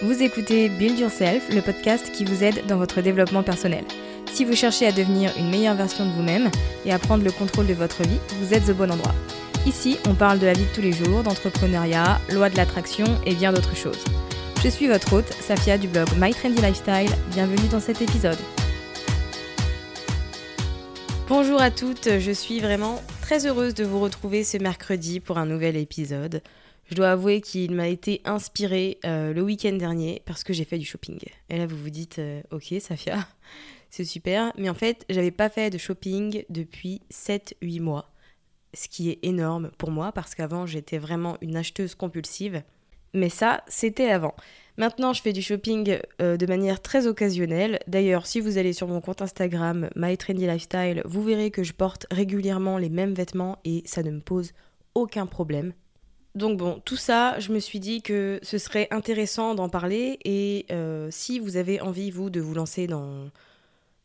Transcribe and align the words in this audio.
Vous 0.00 0.22
écoutez 0.22 0.68
Build 0.68 0.96
Yourself, 0.96 1.52
le 1.52 1.60
podcast 1.60 2.12
qui 2.12 2.24
vous 2.24 2.44
aide 2.44 2.64
dans 2.68 2.76
votre 2.76 3.00
développement 3.00 3.42
personnel. 3.42 3.84
Si 4.32 4.44
vous 4.44 4.54
cherchez 4.54 4.86
à 4.86 4.92
devenir 4.92 5.32
une 5.36 5.50
meilleure 5.50 5.74
version 5.74 6.06
de 6.06 6.12
vous-même 6.12 6.52
et 6.84 6.92
à 6.92 7.00
prendre 7.00 7.24
le 7.24 7.32
contrôle 7.32 7.66
de 7.66 7.74
votre 7.74 8.04
vie, 8.04 8.20
vous 8.40 8.54
êtes 8.54 8.68
au 8.68 8.74
bon 8.74 8.92
endroit. 8.92 9.14
Ici, 9.66 9.96
on 10.08 10.14
parle 10.14 10.38
de 10.38 10.46
la 10.46 10.52
vie 10.52 10.66
de 10.66 10.72
tous 10.72 10.82
les 10.82 10.92
jours, 10.92 11.24
d'entrepreneuriat, 11.24 12.20
loi 12.32 12.48
de 12.48 12.56
l'attraction 12.56 13.06
et 13.26 13.34
bien 13.34 13.52
d'autres 13.52 13.74
choses. 13.74 14.04
Je 14.62 14.68
suis 14.68 14.86
votre 14.86 15.14
hôte, 15.14 15.32
Safia 15.32 15.78
du 15.78 15.88
blog 15.88 16.06
My 16.16 16.32
Trendy 16.32 16.62
Lifestyle. 16.62 17.10
Bienvenue 17.32 17.66
dans 17.68 17.80
cet 17.80 18.00
épisode. 18.00 18.38
Bonjour 21.26 21.60
à 21.60 21.72
toutes, 21.72 22.20
je 22.20 22.30
suis 22.30 22.60
vraiment 22.60 23.02
très 23.20 23.48
heureuse 23.48 23.74
de 23.74 23.84
vous 23.84 23.98
retrouver 23.98 24.44
ce 24.44 24.58
mercredi 24.58 25.18
pour 25.18 25.38
un 25.38 25.46
nouvel 25.46 25.76
épisode. 25.76 26.40
Je 26.90 26.94
dois 26.94 27.10
avouer 27.10 27.42
qu'il 27.42 27.74
m'a 27.74 27.88
été 27.88 28.22
inspiré 28.24 28.98
euh, 29.04 29.34
le 29.34 29.42
week-end 29.42 29.74
dernier 29.74 30.22
parce 30.24 30.42
que 30.42 30.54
j'ai 30.54 30.64
fait 30.64 30.78
du 30.78 30.86
shopping. 30.86 31.18
Et 31.50 31.58
là, 31.58 31.66
vous 31.66 31.76
vous 31.76 31.90
dites, 31.90 32.18
euh, 32.18 32.40
ok, 32.50 32.74
Safia, 32.80 33.28
c'est 33.90 34.06
super. 34.06 34.52
Mais 34.56 34.70
en 34.70 34.74
fait, 34.74 35.04
j'avais 35.10 35.30
pas 35.30 35.50
fait 35.50 35.68
de 35.68 35.76
shopping 35.76 36.44
depuis 36.48 37.02
7-8 37.12 37.80
mois. 37.82 38.10
Ce 38.72 38.88
qui 38.88 39.10
est 39.10 39.18
énorme 39.22 39.70
pour 39.76 39.90
moi 39.90 40.12
parce 40.12 40.34
qu'avant, 40.34 40.64
j'étais 40.64 40.96
vraiment 40.96 41.36
une 41.42 41.56
acheteuse 41.56 41.94
compulsive. 41.94 42.62
Mais 43.12 43.28
ça, 43.28 43.64
c'était 43.68 44.08
avant. 44.08 44.34
Maintenant, 44.78 45.12
je 45.12 45.20
fais 45.20 45.32
du 45.34 45.42
shopping 45.42 45.98
euh, 46.22 46.38
de 46.38 46.46
manière 46.46 46.80
très 46.80 47.06
occasionnelle. 47.06 47.80
D'ailleurs, 47.86 48.26
si 48.26 48.40
vous 48.40 48.56
allez 48.56 48.72
sur 48.72 48.88
mon 48.88 49.02
compte 49.02 49.20
Instagram, 49.20 49.90
My 49.94 50.16
Trendy 50.16 50.46
Lifestyle, 50.46 51.02
vous 51.04 51.22
verrez 51.22 51.50
que 51.50 51.64
je 51.64 51.74
porte 51.74 52.06
régulièrement 52.10 52.78
les 52.78 52.88
mêmes 52.88 53.14
vêtements 53.14 53.58
et 53.64 53.82
ça 53.84 54.02
ne 54.02 54.10
me 54.10 54.20
pose 54.20 54.52
aucun 54.94 55.26
problème. 55.26 55.74
Donc 56.38 56.56
bon, 56.56 56.80
tout 56.84 56.96
ça, 56.96 57.40
je 57.40 57.50
me 57.52 57.58
suis 57.58 57.80
dit 57.80 58.00
que 58.00 58.38
ce 58.42 58.58
serait 58.58 58.86
intéressant 58.92 59.56
d'en 59.56 59.68
parler 59.68 60.20
et 60.24 60.66
euh, 60.70 61.08
si 61.10 61.40
vous 61.40 61.56
avez 61.56 61.80
envie, 61.80 62.12
vous, 62.12 62.30
de 62.30 62.40
vous 62.40 62.54
lancer 62.54 62.86
dans 62.86 63.28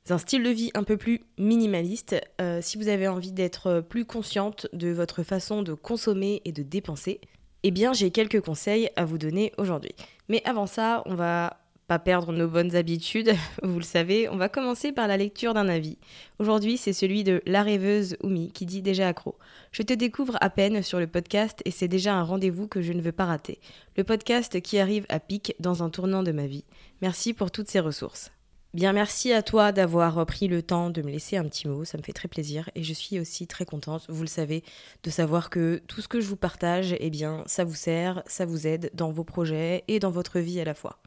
un 0.09 0.17
style 0.17 0.41
de 0.41 0.49
vie 0.49 0.71
un 0.73 0.81
peu 0.81 0.97
plus 0.97 1.21
minimaliste, 1.37 2.19
euh, 2.41 2.59
si 2.59 2.79
vous 2.79 2.87
avez 2.87 3.07
envie 3.07 3.31
d'être 3.31 3.81
plus 3.87 4.03
consciente 4.03 4.65
de 4.73 4.89
votre 4.89 5.21
façon 5.21 5.61
de 5.61 5.75
consommer 5.75 6.41
et 6.43 6.51
de 6.51 6.63
dépenser, 6.63 7.21
eh 7.61 7.69
bien 7.69 7.93
j'ai 7.93 8.09
quelques 8.09 8.41
conseils 8.41 8.89
à 8.95 9.05
vous 9.05 9.19
donner 9.19 9.53
aujourd'hui. 9.59 9.93
Mais 10.27 10.41
avant 10.43 10.65
ça, 10.65 11.03
on 11.05 11.13
va 11.13 11.62
pas 11.87 11.99
perdre 11.99 12.31
nos 12.31 12.47
bonnes 12.47 12.75
habitudes, 12.75 13.33
vous 13.63 13.77
le 13.77 13.83
savez, 13.83 14.29
on 14.29 14.37
va 14.37 14.49
commencer 14.49 14.91
par 14.91 15.07
la 15.07 15.17
lecture 15.17 15.53
d'un 15.53 15.69
avis. 15.69 15.97
Aujourd'hui, 16.39 16.77
c'est 16.77 16.93
celui 16.93 17.23
de 17.23 17.41
la 17.45 17.63
rêveuse 17.63 18.17
Oumi 18.23 18.51
qui 18.51 18.65
dit 18.65 18.81
déjà 18.81 19.07
accro. 19.07 19.37
Je 19.71 19.83
te 19.83 19.93
découvre 19.93 20.37
à 20.41 20.49
peine 20.49 20.81
sur 20.81 20.99
le 20.99 21.07
podcast 21.07 21.61
et 21.65 21.71
c'est 21.71 21.87
déjà 21.87 22.15
un 22.15 22.23
rendez-vous 22.23 22.67
que 22.67 22.81
je 22.81 22.93
ne 22.93 23.01
veux 23.01 23.11
pas 23.11 23.25
rater. 23.25 23.59
Le 23.97 24.03
podcast 24.03 24.61
qui 24.61 24.79
arrive 24.79 25.05
à 25.09 25.19
pic 25.19 25.55
dans 25.59 25.83
un 25.83 25.89
tournant 25.89 26.23
de 26.23 26.31
ma 26.31 26.47
vie. 26.47 26.65
Merci 27.01 27.33
pour 27.33 27.51
toutes 27.51 27.69
ces 27.69 27.79
ressources. 27.79 28.31
Bien, 28.73 28.91
merci 28.91 29.31
à 29.31 29.43
toi 29.43 29.71
d'avoir 29.71 30.25
pris 30.25 30.47
le 30.47 30.63
temps 30.63 30.89
de 30.89 31.03
me 31.03 31.11
laisser 31.11 31.37
un 31.37 31.43
petit 31.43 31.67
mot, 31.67 31.85
ça 31.85 31.99
me 31.99 32.01
fait 32.01 32.11
très 32.11 32.27
plaisir 32.27 32.71
et 32.73 32.81
je 32.81 32.91
suis 32.91 33.19
aussi 33.19 33.45
très 33.45 33.65
contente, 33.65 34.07
vous 34.09 34.23
le 34.23 34.27
savez, 34.27 34.63
de 35.03 35.11
savoir 35.11 35.51
que 35.51 35.79
tout 35.87 36.01
ce 36.01 36.07
que 36.07 36.19
je 36.19 36.25
vous 36.25 36.37
partage, 36.37 36.95
eh 36.99 37.11
bien, 37.11 37.43
ça 37.45 37.65
vous 37.65 37.75
sert, 37.75 38.23
ça 38.25 38.47
vous 38.47 38.65
aide 38.65 38.89
dans 38.95 39.11
vos 39.11 39.23
projets 39.23 39.83
et 39.87 39.99
dans 39.99 40.09
votre 40.09 40.39
vie 40.39 40.59
à 40.59 40.65
la 40.65 40.73
fois. 40.73 40.97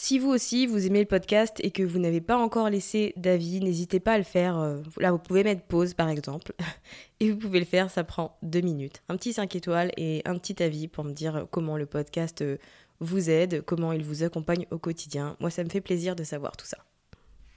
Si 0.00 0.20
vous 0.20 0.28
aussi, 0.30 0.68
vous 0.68 0.86
aimez 0.86 1.00
le 1.00 1.06
podcast 1.06 1.56
et 1.58 1.72
que 1.72 1.82
vous 1.82 1.98
n'avez 1.98 2.20
pas 2.20 2.36
encore 2.36 2.70
laissé 2.70 3.12
d'avis, 3.16 3.58
n'hésitez 3.58 3.98
pas 3.98 4.12
à 4.12 4.18
le 4.18 4.22
faire. 4.22 4.56
euh, 4.56 4.78
Là, 4.98 5.10
vous 5.10 5.18
pouvez 5.18 5.42
mettre 5.42 5.62
pause, 5.62 5.92
par 5.94 6.08
exemple. 6.08 6.52
Et 7.20 7.32
vous 7.32 7.36
pouvez 7.36 7.58
le 7.58 7.64
faire, 7.64 7.90
ça 7.90 8.04
prend 8.04 8.38
deux 8.44 8.60
minutes. 8.60 9.02
Un 9.08 9.16
petit 9.16 9.32
5 9.32 9.56
étoiles 9.56 9.90
et 9.96 10.22
un 10.24 10.38
petit 10.38 10.62
avis 10.62 10.86
pour 10.86 11.02
me 11.02 11.12
dire 11.12 11.48
comment 11.50 11.76
le 11.76 11.84
podcast 11.84 12.42
euh, 12.42 12.58
vous 13.00 13.28
aide, 13.28 13.64
comment 13.64 13.92
il 13.92 14.04
vous 14.04 14.22
accompagne 14.22 14.66
au 14.70 14.78
quotidien. 14.78 15.36
Moi, 15.40 15.50
ça 15.50 15.64
me 15.64 15.68
fait 15.68 15.80
plaisir 15.80 16.14
de 16.14 16.22
savoir 16.22 16.56
tout 16.56 16.66
ça. 16.66 16.78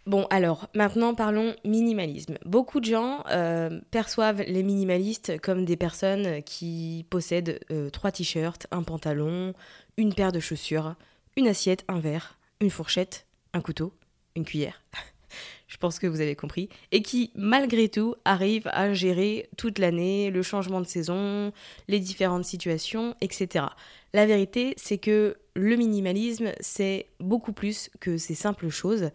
Bon, 0.07 0.25
alors, 0.31 0.67
maintenant 0.73 1.13
parlons 1.13 1.53
minimalisme. 1.63 2.39
Beaucoup 2.43 2.79
de 2.79 2.85
gens 2.85 3.23
euh, 3.29 3.79
perçoivent 3.91 4.41
les 4.41 4.63
minimalistes 4.63 5.39
comme 5.41 5.63
des 5.63 5.77
personnes 5.77 6.41
qui 6.41 7.05
possèdent 7.11 7.59
trois 7.93 8.11
t-shirts, 8.11 8.65
un 8.71 8.81
pantalon, 8.81 9.53
une 9.97 10.15
paire 10.15 10.31
de 10.31 10.39
chaussures, 10.39 10.95
une 11.37 11.47
assiette, 11.47 11.83
un 11.87 11.99
verre, 11.99 12.37
une 12.59 12.69
fourchette, 12.69 13.25
un 13.53 13.61
couteau, 13.61 13.93
une 14.35 14.45
cuillère. 14.45 14.81
Je 15.67 15.77
pense 15.77 15.99
que 15.99 16.07
vous 16.07 16.19
avez 16.19 16.35
compris. 16.35 16.69
Et 16.91 17.01
qui, 17.01 17.31
malgré 17.35 17.87
tout, 17.87 18.15
arrivent 18.25 18.69
à 18.73 18.93
gérer 18.93 19.49
toute 19.57 19.79
l'année, 19.79 20.29
le 20.29 20.41
changement 20.41 20.81
de 20.81 20.85
saison, 20.85 21.53
les 21.87 21.99
différentes 21.99 22.43
situations, 22.45 23.15
etc. 23.21 23.65
La 24.13 24.25
vérité, 24.25 24.73
c'est 24.75 24.97
que 24.97 25.37
le 25.55 25.75
minimalisme, 25.77 26.51
c'est 26.59 27.07
beaucoup 27.19 27.53
plus 27.53 27.89
que 27.99 28.17
ces 28.17 28.35
simples 28.35 28.69
choses. 28.69 29.11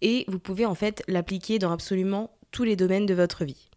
Et 0.00 0.24
vous 0.28 0.38
pouvez 0.38 0.64
en 0.64 0.74
fait 0.74 1.02
l'appliquer 1.06 1.58
dans 1.58 1.72
absolument 1.72 2.30
tous 2.50 2.64
les 2.64 2.76
domaines 2.76 3.06
de 3.06 3.14
votre 3.14 3.44
vie. 3.44 3.69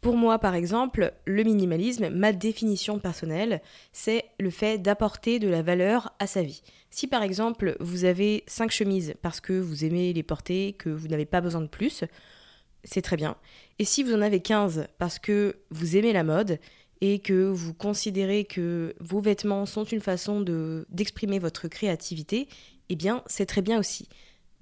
Pour 0.00 0.16
moi, 0.16 0.38
par 0.38 0.54
exemple, 0.54 1.12
le 1.26 1.42
minimalisme, 1.42 2.08
ma 2.08 2.32
définition 2.32 2.98
personnelle, 2.98 3.60
c'est 3.92 4.24
le 4.38 4.48
fait 4.48 4.78
d'apporter 4.78 5.38
de 5.38 5.48
la 5.48 5.60
valeur 5.60 6.14
à 6.18 6.26
sa 6.26 6.42
vie. 6.42 6.62
Si 6.88 7.06
par 7.06 7.22
exemple 7.22 7.76
vous 7.80 8.04
avez 8.04 8.42
5 8.46 8.70
chemises 8.70 9.14
parce 9.20 9.40
que 9.40 9.52
vous 9.52 9.84
aimez 9.84 10.12
les 10.12 10.22
porter, 10.22 10.72
que 10.72 10.88
vous 10.88 11.08
n'avez 11.08 11.26
pas 11.26 11.42
besoin 11.42 11.60
de 11.60 11.66
plus, 11.66 12.04
c'est 12.82 13.02
très 13.02 13.16
bien. 13.16 13.36
Et 13.78 13.84
si 13.84 14.02
vous 14.02 14.14
en 14.14 14.22
avez 14.22 14.40
15 14.40 14.88
parce 14.98 15.18
que 15.18 15.56
vous 15.70 15.96
aimez 15.96 16.14
la 16.14 16.24
mode 16.24 16.58
et 17.02 17.18
que 17.18 17.48
vous 17.50 17.74
considérez 17.74 18.44
que 18.44 18.94
vos 19.00 19.20
vêtements 19.20 19.66
sont 19.66 19.84
une 19.84 20.00
façon 20.00 20.40
de 20.40 20.86
d'exprimer 20.88 21.38
votre 21.38 21.68
créativité, 21.68 22.48
eh 22.88 22.96
bien 22.96 23.22
c'est 23.26 23.46
très 23.46 23.62
bien 23.62 23.78
aussi. 23.78 24.08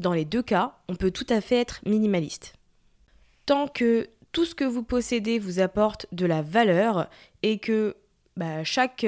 Dans 0.00 0.12
les 0.12 0.24
deux 0.24 0.42
cas, 0.42 0.78
on 0.88 0.96
peut 0.96 1.12
tout 1.12 1.26
à 1.28 1.40
fait 1.40 1.60
être 1.60 1.80
minimaliste. 1.86 2.54
Tant 3.46 3.68
que 3.68 4.08
tout 4.38 4.44
ce 4.44 4.54
que 4.54 4.62
vous 4.62 4.84
possédez 4.84 5.40
vous 5.40 5.58
apporte 5.58 6.06
de 6.12 6.24
la 6.24 6.42
valeur 6.42 7.10
et 7.42 7.58
que 7.58 7.96
bah, 8.36 8.62
chaque 8.62 9.04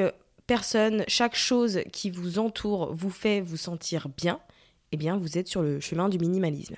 personne, 0.49 1.05
chaque 1.07 1.37
chose 1.37 1.83
qui 1.93 2.11
vous 2.11 2.41
entoure 2.41 2.93
vous 2.93 3.11
fait 3.11 3.41
vous 3.41 3.57
sentir 3.57 4.09
bien, 4.09 4.41
eh 4.91 4.97
bien 4.97 5.17
vous 5.17 5.39
êtes 5.39 5.47
sur 5.47 5.63
le 5.63 5.79
chemin 5.79 6.09
du 6.09 6.19
minimalisme. 6.19 6.75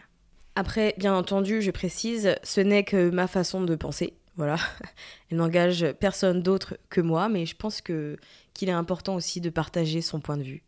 Après, 0.54 0.94
bien 0.98 1.16
entendu, 1.16 1.62
je 1.62 1.70
précise, 1.70 2.34
ce 2.42 2.60
n'est 2.60 2.84
que 2.84 3.08
ma 3.08 3.26
façon 3.26 3.62
de 3.62 3.74
penser. 3.74 4.12
Voilà, 4.36 4.56
elle 5.30 5.38
n'engage 5.38 5.90
personne 5.98 6.42
d'autre 6.42 6.76
que 6.90 7.00
moi, 7.00 7.30
mais 7.30 7.46
je 7.46 7.56
pense 7.56 7.80
que 7.80 8.18
qu'il 8.52 8.68
est 8.68 8.72
important 8.72 9.14
aussi 9.14 9.40
de 9.40 9.48
partager 9.48 10.02
son 10.02 10.20
point 10.20 10.36
de 10.36 10.42
vue. 10.42 10.62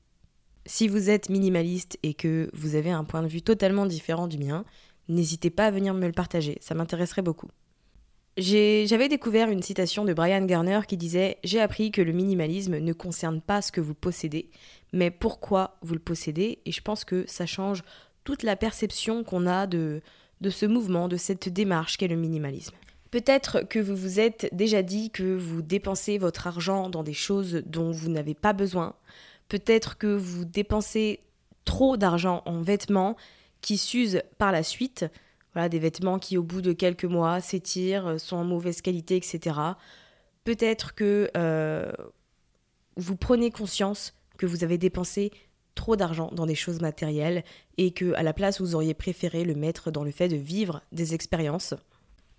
Si 0.65 0.89
vous 0.89 1.11
êtes 1.11 1.29
minimaliste 1.29 1.99
et 2.03 2.15
que 2.15 2.49
vous 2.55 2.77
avez 2.77 2.93
un 2.93 3.05
point 3.05 3.21
de 3.21 3.29
vue 3.29 3.43
totalement 3.43 3.85
différent 3.85 4.27
du 4.27 4.39
mien, 4.39 4.65
n'hésitez 5.11 5.51
pas 5.51 5.67
à 5.67 5.71
venir 5.71 5.93
me 5.93 6.07
le 6.07 6.13
partager, 6.13 6.57
ça 6.63 6.75
m'intéresserait 6.75 7.21
beaucoup. 7.21 7.51
J'avais 8.37 9.09
découvert 9.09 9.49
une 9.49 9.63
citation 9.63 10.05
de 10.05 10.13
Brian 10.13 10.45
Garner 10.45 10.81
qui 10.89 10.97
disait 10.97 11.39
J'ai 11.45 11.61
appris 11.61 11.93
que 11.93 12.03
le 12.03 12.13
minimalisme 12.13 12.79
ne 12.79 12.93
concerne 12.93 13.41
pas 13.41 13.63
ce 13.63 13.71
que 13.71 13.81
vous 13.81 13.95
possédez, 13.95 14.51
mais 14.93 15.13
pourquoi 15.13 15.77
vous 15.83 15.95
le 15.95 16.01
possédez. 16.01 16.59
Et 16.67 16.73
je 16.73 16.81
pense 16.81 17.05
que 17.05 17.25
ça 17.29 17.47
change 17.47 17.85
toute 18.25 18.43
la 18.43 18.57
perception 18.57 19.23
qu'on 19.23 19.47
a 19.47 19.69
de, 19.69 20.01
de 20.41 20.51
ce 20.51 20.67
mouvement, 20.67 21.07
de 21.07 21.17
cette 21.17 21.49
démarche 21.49 21.97
qu'est 21.97 22.09
le 22.09 22.17
minimalisme. 22.17 22.75
Peut-être 23.13 23.61
que 23.61 23.79
vous 23.79 23.95
vous 23.95 24.19
êtes 24.19 24.49
déjà 24.53 24.83
dit 24.83 25.11
que 25.11 25.37
vous 25.37 25.63
dépensez 25.63 26.19
votre 26.19 26.49
argent 26.49 26.91
dans 26.91 27.05
des 27.05 27.13
choses 27.13 27.63
dont 27.67 27.93
vous 27.93 28.09
n'avez 28.09 28.35
pas 28.35 28.53
besoin. 28.53 28.97
Peut-être 29.49 29.97
que 29.97 30.09
vous 30.09 30.45
dépensez 30.45 31.21
trop 31.65 31.97
d'argent 31.97 32.43
en 32.47 32.61
vêtements 32.63 33.17
qui 33.61 33.79
s'usent 33.79 34.23
par 34.39 34.51
la 34.51 34.65
suite. 34.65 35.07
Voilà, 35.55 35.69
des 35.69 35.79
vêtements 35.79 36.19
qui 36.19 36.37
au 36.37 36.43
bout 36.43 36.63
de 36.63 36.73
quelques 36.73 37.05
mois 37.05 37.41
s'étirent, 37.41 38.21
sont 38.21 38.37
en 38.37 38.45
mauvaise 38.45 38.83
qualité, 38.83 39.17
etc. 39.17 39.57
Peut-être 40.45 40.95
que 40.95 41.31
euh, 41.37 41.93
vous 42.97 43.17
prenez 43.17 43.51
conscience 43.51 44.15
que 44.37 44.47
vous 44.47 44.65
avez 44.65 44.79
dépensé 44.79 45.33
trop 45.75 45.97
d'argent 45.97 46.31
dans 46.33 46.47
des 46.47 46.55
choses 46.55 46.81
matérielles 46.81 47.45
et 47.79 47.93
que 47.93 48.13
à 48.15 48.23
la 48.23 48.33
place 48.33 48.61
vous 48.61 48.75
auriez 48.75 48.95
préféré 48.95 49.45
le 49.45 49.55
mettre 49.55 49.91
dans 49.91 50.05
le 50.05 50.11
fait 50.11 50.29
de 50.29 50.37
vivre 50.37 50.83
des 50.93 51.15
expériences. 51.15 51.75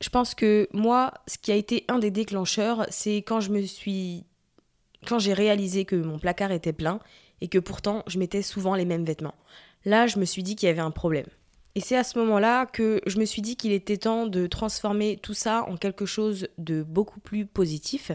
Je 0.02 0.10
pense 0.10 0.36
que 0.36 0.68
moi, 0.74 1.14
ce 1.28 1.38
qui 1.38 1.52
a 1.52 1.56
été 1.56 1.86
un 1.88 2.00
des 2.00 2.12
déclencheurs, 2.12 2.86
c'est 2.90 3.18
quand 3.18 3.40
je 3.40 3.52
me 3.52 3.62
suis 3.62 4.26
quand 5.06 5.20
j'ai 5.20 5.34
réalisé 5.34 5.86
que 5.86 5.96
mon 5.96 6.18
placard 6.18 6.52
était 6.52 6.74
plein 6.74 7.00
et 7.42 7.48
que 7.48 7.60
pourtant 7.60 8.04
je 8.08 8.18
mettais 8.18 8.42
souvent 8.42 8.76
les 8.76 8.86
mêmes 8.86 9.06
vêtements. 9.06 9.36
Là, 9.86 10.08
je 10.08 10.20
me 10.20 10.26
suis 10.26 10.44
dit 10.44 10.56
qu'il 10.56 10.68
y 10.68 10.72
avait 10.72 10.80
un 10.80 10.92
problème. 10.92 11.28
Et 11.76 11.82
c'est 11.82 11.98
à 11.98 12.06
ce 12.06 12.18
moment-là 12.20 12.66
que 12.66 13.02
je 13.06 13.20
me 13.20 13.26
suis 13.26 13.42
dit 13.42 13.58
qu'il 13.58 13.74
était 13.74 13.98
temps 13.98 14.28
de 14.28 14.48
transformer 14.48 15.20
tout 15.22 15.34
ça 15.34 15.66
en 15.68 15.76
quelque 15.76 16.06
chose 16.06 16.48
de 16.58 16.84
beaucoup 16.84 17.20
plus 17.20 17.46
positif. 17.46 18.12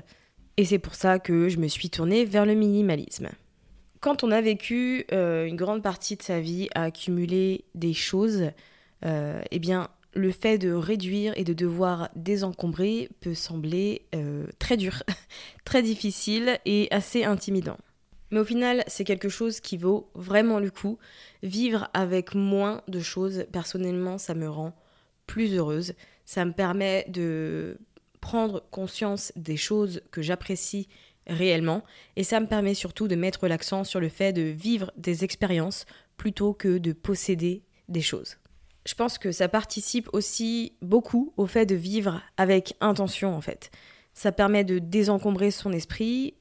Et 0.57 0.65
c'est 0.65 0.79
pour 0.79 0.95
ça 0.95 1.19
que 1.19 1.51
je 1.51 1.59
me 1.59 1.69
suis 1.69 1.91
tournée 1.91 2.25
vers 2.25 2.47
le 2.47 2.55
minimalisme. 2.55 3.29
Quand 4.01 4.25
on 4.25 4.31
a 4.31 4.41
vécu 4.41 5.05
euh, 5.13 5.45
une 5.45 5.57
grande 5.57 5.83
partie 5.83 6.17
de 6.17 6.23
sa 6.23 6.41
vie 6.41 6.69
à 6.75 6.85
accumuler 6.85 7.65
des 7.75 7.93
choses, 7.93 8.51
euh, 9.05 9.43
eh 9.51 9.59
bien, 9.59 9.89
le 10.15 10.33
fait 10.33 10.57
de 10.57 10.73
réduire 10.73 11.35
et 11.37 11.45
de 11.45 11.53
devoir 11.53 12.09
désencombrer 12.17 13.11
peut 13.21 13.35
sembler 13.35 14.07
euh, 14.15 14.47
très 14.59 14.79
dur, 14.79 15.03
très 15.67 15.83
difficile 15.83 16.59
et 16.65 16.89
assez 16.91 17.25
intimidant. 17.25 17.77
Mais 18.31 18.39
au 18.41 18.45
final, 18.45 18.85
c'est 18.87 19.05
quelque 19.05 19.29
chose 19.29 19.61
qui 19.61 19.77
vaut 19.77 20.11
vraiment 20.15 20.59
le 20.59 20.71
coup. 20.71 20.99
Vivre 21.43 21.91
avec 21.95 22.35
moins 22.35 22.83
de 22.89 23.01
choses, 23.01 23.47
personnellement, 23.53 24.19
ça 24.19 24.35
me 24.35 24.49
rend 24.49 24.75
plus 25.27 25.55
heureuse. 25.55 25.95
Ça 26.25 26.45
me 26.45 26.53
permet 26.53 27.05
de 27.09 27.79
prendre 28.21 28.63
conscience 28.71 29.33
des 29.37 29.57
choses 29.57 30.03
que 30.11 30.23
j'apprécie 30.23 30.89
réellement 31.27 31.83
et 32.17 32.25
ça 32.25 32.41
me 32.41 32.47
permet 32.47 32.75
surtout 32.75 33.09
de 33.09 33.15
mettre 33.15 33.49
l'accent 33.49 33.85
sur 33.85 34.01
le 34.01 34.09
fait 34.09 34.33
de 34.33 34.43
vivre 34.43 34.93
des 34.97 35.25
expériences 35.25 35.87
plutôt 36.17 36.53
que 36.53 36.79
de 36.79 36.93
posséder 36.93 37.63
des 37.89 38.01
choses. 38.01 38.37
Je 38.87 38.95
pense 38.95 39.19
que 39.19 39.33
ça 39.33 39.49
participe 39.49 40.09
aussi 40.13 40.73
beaucoup 40.83 41.33
au 41.37 41.47
fait 41.47 41.67
de 41.67 41.75
vivre 41.75 42.23
avec 42.37 42.75
intention 42.81 43.35
en 43.35 43.41
fait. 43.41 43.71
Ça 44.15 44.33
permet 44.33 44.65
de 44.65 44.79
désencombrer 44.79 45.51
son 45.51 45.73
esprit 45.73 46.35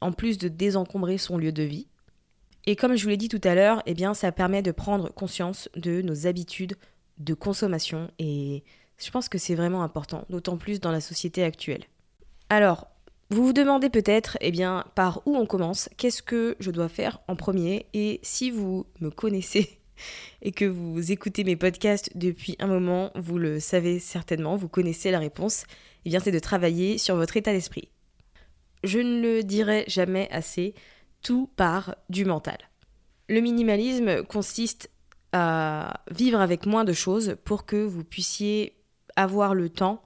en 0.00 0.12
plus 0.12 0.38
de 0.38 0.48
désencombrer 0.48 1.18
son 1.18 1.38
lieu 1.38 1.52
de 1.52 1.62
vie. 1.62 1.88
Et 2.66 2.76
comme 2.76 2.96
je 2.96 3.02
vous 3.02 3.08
l'ai 3.08 3.16
dit 3.16 3.28
tout 3.28 3.40
à 3.44 3.54
l'heure, 3.54 3.82
eh 3.86 3.94
bien 3.94 4.14
ça 4.14 4.32
permet 4.32 4.62
de 4.62 4.72
prendre 4.72 5.12
conscience 5.12 5.68
de 5.76 6.02
nos 6.02 6.26
habitudes 6.26 6.76
de 7.18 7.34
consommation 7.34 8.10
et 8.18 8.62
je 8.98 9.10
pense 9.10 9.28
que 9.28 9.38
c'est 9.38 9.54
vraiment 9.54 9.82
important, 9.82 10.24
d'autant 10.28 10.56
plus 10.56 10.80
dans 10.80 10.90
la 10.90 11.00
société 11.00 11.44
actuelle. 11.44 11.84
Alors, 12.50 12.88
vous 13.30 13.44
vous 13.44 13.52
demandez 13.52 13.90
peut-être, 13.90 14.38
eh 14.40 14.50
bien, 14.50 14.84
par 14.94 15.22
où 15.26 15.36
on 15.36 15.46
commence, 15.46 15.88
qu'est-ce 15.96 16.22
que 16.22 16.56
je 16.60 16.70
dois 16.70 16.88
faire 16.88 17.20
en 17.28 17.36
premier? 17.36 17.86
Et 17.92 18.20
si 18.22 18.50
vous 18.50 18.86
me 19.00 19.10
connaissez 19.10 19.78
et 20.42 20.50
que 20.50 20.64
vous 20.64 21.12
écoutez 21.12 21.44
mes 21.44 21.56
podcasts 21.56 22.10
depuis 22.16 22.56
un 22.58 22.66
moment, 22.66 23.12
vous 23.14 23.38
le 23.38 23.60
savez 23.60 23.98
certainement, 23.98 24.56
vous 24.56 24.68
connaissez 24.68 25.10
la 25.10 25.18
réponse, 25.18 25.64
eh 26.04 26.10
bien, 26.10 26.20
c'est 26.20 26.32
de 26.32 26.38
travailler 26.38 26.98
sur 26.98 27.16
votre 27.16 27.36
état 27.36 27.52
d'esprit 27.52 27.88
je 28.84 28.98
ne 28.98 29.20
le 29.20 29.42
dirai 29.42 29.84
jamais 29.86 30.28
assez, 30.30 30.74
tout 31.22 31.48
part 31.56 31.96
du 32.08 32.24
mental. 32.24 32.58
Le 33.28 33.40
minimalisme 33.40 34.24
consiste 34.24 34.90
à 35.32 36.02
vivre 36.10 36.40
avec 36.40 36.64
moins 36.66 36.84
de 36.84 36.92
choses 36.92 37.36
pour 37.44 37.66
que 37.66 37.76
vous 37.76 38.04
puissiez 38.04 38.74
avoir 39.16 39.54
le 39.54 39.68
temps, 39.68 40.02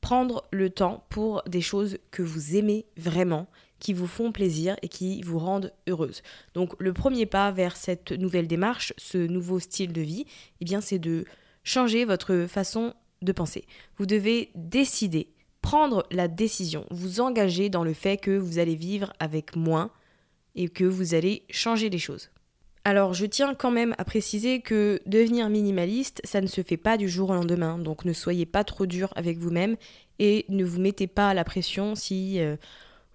prendre 0.00 0.44
le 0.52 0.70
temps 0.70 1.04
pour 1.10 1.42
des 1.46 1.60
choses 1.60 1.98
que 2.10 2.22
vous 2.22 2.56
aimez 2.56 2.86
vraiment, 2.96 3.46
qui 3.78 3.92
vous 3.92 4.06
font 4.06 4.32
plaisir 4.32 4.76
et 4.80 4.88
qui 4.88 5.20
vous 5.22 5.38
rendent 5.38 5.72
heureuse. 5.88 6.22
Donc 6.54 6.74
le 6.78 6.92
premier 6.92 7.26
pas 7.26 7.50
vers 7.50 7.76
cette 7.76 8.12
nouvelle 8.12 8.46
démarche, 8.46 8.94
ce 8.96 9.18
nouveau 9.18 9.58
style 9.58 9.92
de 9.92 10.00
vie, 10.00 10.24
eh 10.60 10.64
bien 10.64 10.80
c'est 10.80 10.98
de 10.98 11.26
changer 11.64 12.04
votre 12.04 12.46
façon 12.48 12.94
de 13.20 13.32
penser. 13.32 13.66
Vous 13.98 14.06
devez 14.06 14.50
décider 14.54 15.33
prendre 15.64 16.04
la 16.10 16.28
décision, 16.28 16.84
vous 16.90 17.22
engager 17.22 17.70
dans 17.70 17.84
le 17.84 17.94
fait 17.94 18.18
que 18.18 18.36
vous 18.36 18.58
allez 18.58 18.74
vivre 18.74 19.14
avec 19.18 19.56
moins 19.56 19.90
et 20.54 20.68
que 20.68 20.84
vous 20.84 21.14
allez 21.14 21.42
changer 21.48 21.88
les 21.88 21.98
choses. 21.98 22.28
Alors 22.84 23.14
je 23.14 23.24
tiens 23.24 23.54
quand 23.54 23.70
même 23.70 23.94
à 23.96 24.04
préciser 24.04 24.60
que 24.60 25.00
devenir 25.06 25.48
minimaliste, 25.48 26.20
ça 26.22 26.42
ne 26.42 26.48
se 26.48 26.62
fait 26.62 26.76
pas 26.76 26.98
du 26.98 27.08
jour 27.08 27.30
au 27.30 27.34
lendemain, 27.34 27.78
donc 27.78 28.04
ne 28.04 28.12
soyez 28.12 28.44
pas 28.44 28.62
trop 28.62 28.84
dur 28.84 29.08
avec 29.16 29.38
vous-même 29.38 29.76
et 30.18 30.44
ne 30.50 30.66
vous 30.66 30.82
mettez 30.82 31.06
pas 31.06 31.32
la 31.32 31.44
pression 31.44 31.94
si 31.94 32.40
euh, 32.40 32.56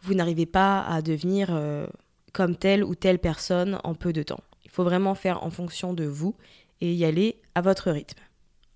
vous 0.01 0.15
n'arrivez 0.15 0.47
pas 0.47 0.81
à 0.81 1.03
devenir 1.03 1.49
euh, 1.51 1.85
comme 2.33 2.55
telle 2.55 2.83
ou 2.83 2.95
telle 2.95 3.19
personne 3.19 3.79
en 3.83 3.93
peu 3.93 4.11
de 4.11 4.23
temps. 4.23 4.43
Il 4.65 4.71
faut 4.71 4.83
vraiment 4.83 5.13
faire 5.13 5.43
en 5.43 5.51
fonction 5.51 5.93
de 5.93 6.05
vous 6.05 6.33
et 6.81 6.91
y 6.91 7.05
aller 7.05 7.39
à 7.53 7.61
votre 7.61 7.91
rythme. 7.91 8.17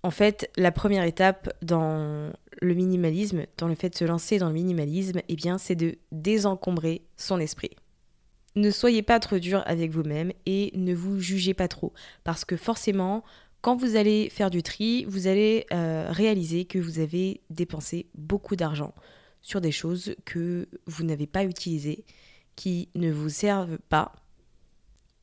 En 0.03 0.11
fait, 0.11 0.51
la 0.57 0.71
première 0.71 1.05
étape 1.05 1.51
dans 1.63 2.31
le 2.61 2.73
minimalisme, 2.73 3.45
dans 3.57 3.67
le 3.67 3.75
fait 3.75 3.89
de 3.89 3.95
se 3.95 4.05
lancer 4.05 4.37
dans 4.37 4.47
le 4.47 4.53
minimalisme, 4.53 5.21
eh 5.27 5.35
bien, 5.35 5.57
c'est 5.57 5.75
de 5.75 5.97
désencombrer 6.11 7.03
son 7.17 7.39
esprit. 7.39 7.71
Ne 8.55 8.69
soyez 8.69 9.01
pas 9.01 9.19
trop 9.19 9.39
dur 9.39 9.63
avec 9.65 9.91
vous-même 9.91 10.31
et 10.45 10.71
ne 10.75 10.93
vous 10.93 11.19
jugez 11.19 11.53
pas 11.53 11.67
trop, 11.67 11.93
parce 12.23 12.45
que 12.45 12.55
forcément, 12.55 13.23
quand 13.61 13.75
vous 13.75 13.95
allez 13.95 14.29
faire 14.29 14.49
du 14.49 14.61
tri, 14.61 15.05
vous 15.05 15.27
allez 15.27 15.65
euh, 15.73 16.07
réaliser 16.09 16.65
que 16.65 16.79
vous 16.79 16.99
avez 16.99 17.41
dépensé 17.49 18.07
beaucoup 18.15 18.55
d'argent 18.55 18.93
sur 19.41 19.59
des 19.59 19.71
choses 19.71 20.15
que 20.25 20.67
vous 20.85 21.03
n'avez 21.03 21.27
pas 21.27 21.45
utilisées, 21.45 22.05
qui 22.55 22.89
ne 22.95 23.11
vous 23.11 23.29
servent 23.29 23.79
pas. 23.89 24.13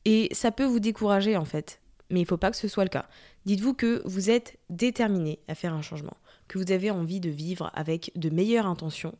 Et 0.03 0.29
ça 0.33 0.51
peut 0.51 0.65
vous 0.65 0.79
décourager 0.79 1.37
en 1.37 1.45
fait 1.45 1.81
mais 2.11 2.19
il 2.19 2.23
ne 2.23 2.27
faut 2.27 2.37
pas 2.37 2.51
que 2.51 2.57
ce 2.57 2.67
soit 2.67 2.83
le 2.83 2.89
cas. 2.89 3.07
Dites-vous 3.45 3.73
que 3.73 4.01
vous 4.05 4.29
êtes 4.29 4.59
déterminé 4.69 5.39
à 5.47 5.55
faire 5.55 5.73
un 5.73 5.81
changement, 5.81 6.17
que 6.51 6.57
vous 6.57 6.73
avez 6.73 6.91
envie 6.91 7.21
de 7.21 7.29
vivre 7.29 7.71
avec 7.73 8.11
de 8.15 8.29
meilleures 8.29 8.65
intentions, 8.65 9.15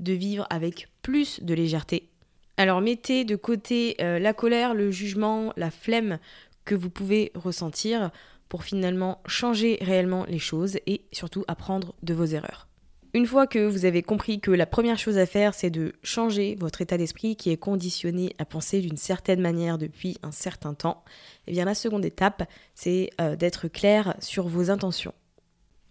de 0.00 0.12
vivre 0.12 0.46
avec 0.50 0.88
plus 1.00 1.42
de 1.42 1.54
légèreté. 1.54 2.10
Alors 2.58 2.82
mettez 2.82 3.24
de 3.24 3.36
côté 3.36 3.96
euh, 4.02 4.18
la 4.18 4.34
colère, 4.34 4.74
le 4.74 4.90
jugement, 4.90 5.54
la 5.56 5.70
flemme 5.70 6.18
que 6.66 6.74
vous 6.74 6.90
pouvez 6.90 7.32
ressentir 7.34 8.10
pour 8.50 8.64
finalement 8.64 9.22
changer 9.24 9.78
réellement 9.80 10.26
les 10.28 10.38
choses 10.38 10.76
et 10.86 11.00
surtout 11.10 11.42
apprendre 11.48 11.94
de 12.02 12.12
vos 12.12 12.26
erreurs. 12.26 12.68
Une 13.14 13.26
fois 13.26 13.46
que 13.46 13.66
vous 13.66 13.86
avez 13.86 14.02
compris 14.02 14.38
que 14.40 14.50
la 14.50 14.66
première 14.66 14.98
chose 14.98 15.16
à 15.16 15.24
faire, 15.24 15.54
c'est 15.54 15.70
de 15.70 15.94
changer 16.02 16.54
votre 16.60 16.82
état 16.82 16.98
d'esprit 16.98 17.34
qui 17.34 17.48
est 17.48 17.56
conditionné 17.56 18.34
à 18.38 18.44
penser 18.44 18.82
d'une 18.82 18.98
certaine 18.98 19.40
manière 19.40 19.78
depuis 19.78 20.18
un 20.22 20.32
certain 20.32 20.74
temps, 20.74 21.02
eh 21.46 21.52
bien 21.52 21.64
la 21.64 21.74
seconde 21.74 22.04
étape, 22.04 22.46
c'est 22.74 23.08
euh, 23.22 23.36
d'être 23.36 23.68
clair 23.68 24.16
sur 24.20 24.48
vos 24.48 24.70
intentions. 24.70 25.14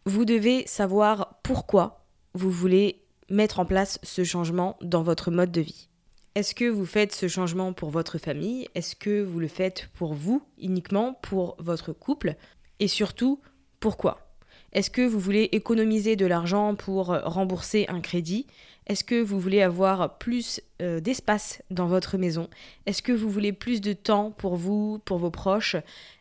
Vous 0.05 0.25
devez 0.25 0.67
savoir 0.67 1.39
pourquoi 1.43 2.05
vous 2.33 2.51
voulez 2.51 3.01
mettre 3.29 3.61
en 3.61 3.65
place 3.65 3.99
ce 4.03 4.25
changement 4.25 4.77
dans 4.81 5.01
votre 5.01 5.31
mode 5.31 5.51
de 5.51 5.61
vie. 5.61 5.87
Est-ce 6.35 6.53
que 6.53 6.65
vous 6.65 6.85
faites 6.85 7.15
ce 7.15 7.29
changement 7.29 7.71
pour 7.71 7.89
votre 7.89 8.17
famille? 8.17 8.67
Est-ce 8.75 8.97
que 8.97 9.23
vous 9.23 9.39
le 9.39 9.47
faites 9.47 9.87
pour 9.93 10.13
vous 10.13 10.43
uniquement, 10.57 11.13
pour 11.21 11.55
votre 11.59 11.93
couple? 11.93 12.35
Et 12.81 12.89
surtout, 12.89 13.39
pourquoi? 13.79 14.35
Est-ce 14.73 14.89
que 14.89 15.07
vous 15.07 15.19
voulez 15.19 15.47
économiser 15.53 16.17
de 16.17 16.25
l'argent 16.25 16.75
pour 16.75 17.07
rembourser 17.07 17.85
un 17.87 18.01
crédit? 18.01 18.45
Est-ce 18.87 19.03
que 19.03 19.21
vous 19.21 19.39
voulez 19.39 19.61
avoir 19.61 20.17
plus 20.17 20.61
euh, 20.81 20.99
d'espace 20.99 21.61
dans 21.69 21.87
votre 21.87 22.17
maison? 22.17 22.49
Est-ce 22.85 23.01
que 23.01 23.11
vous 23.11 23.29
voulez 23.29 23.53
plus 23.53 23.81
de 23.81 23.93
temps 23.93 24.31
pour 24.31 24.55
vous, 24.55 24.99
pour 25.05 25.17
vos 25.17 25.31
proches? 25.31 25.75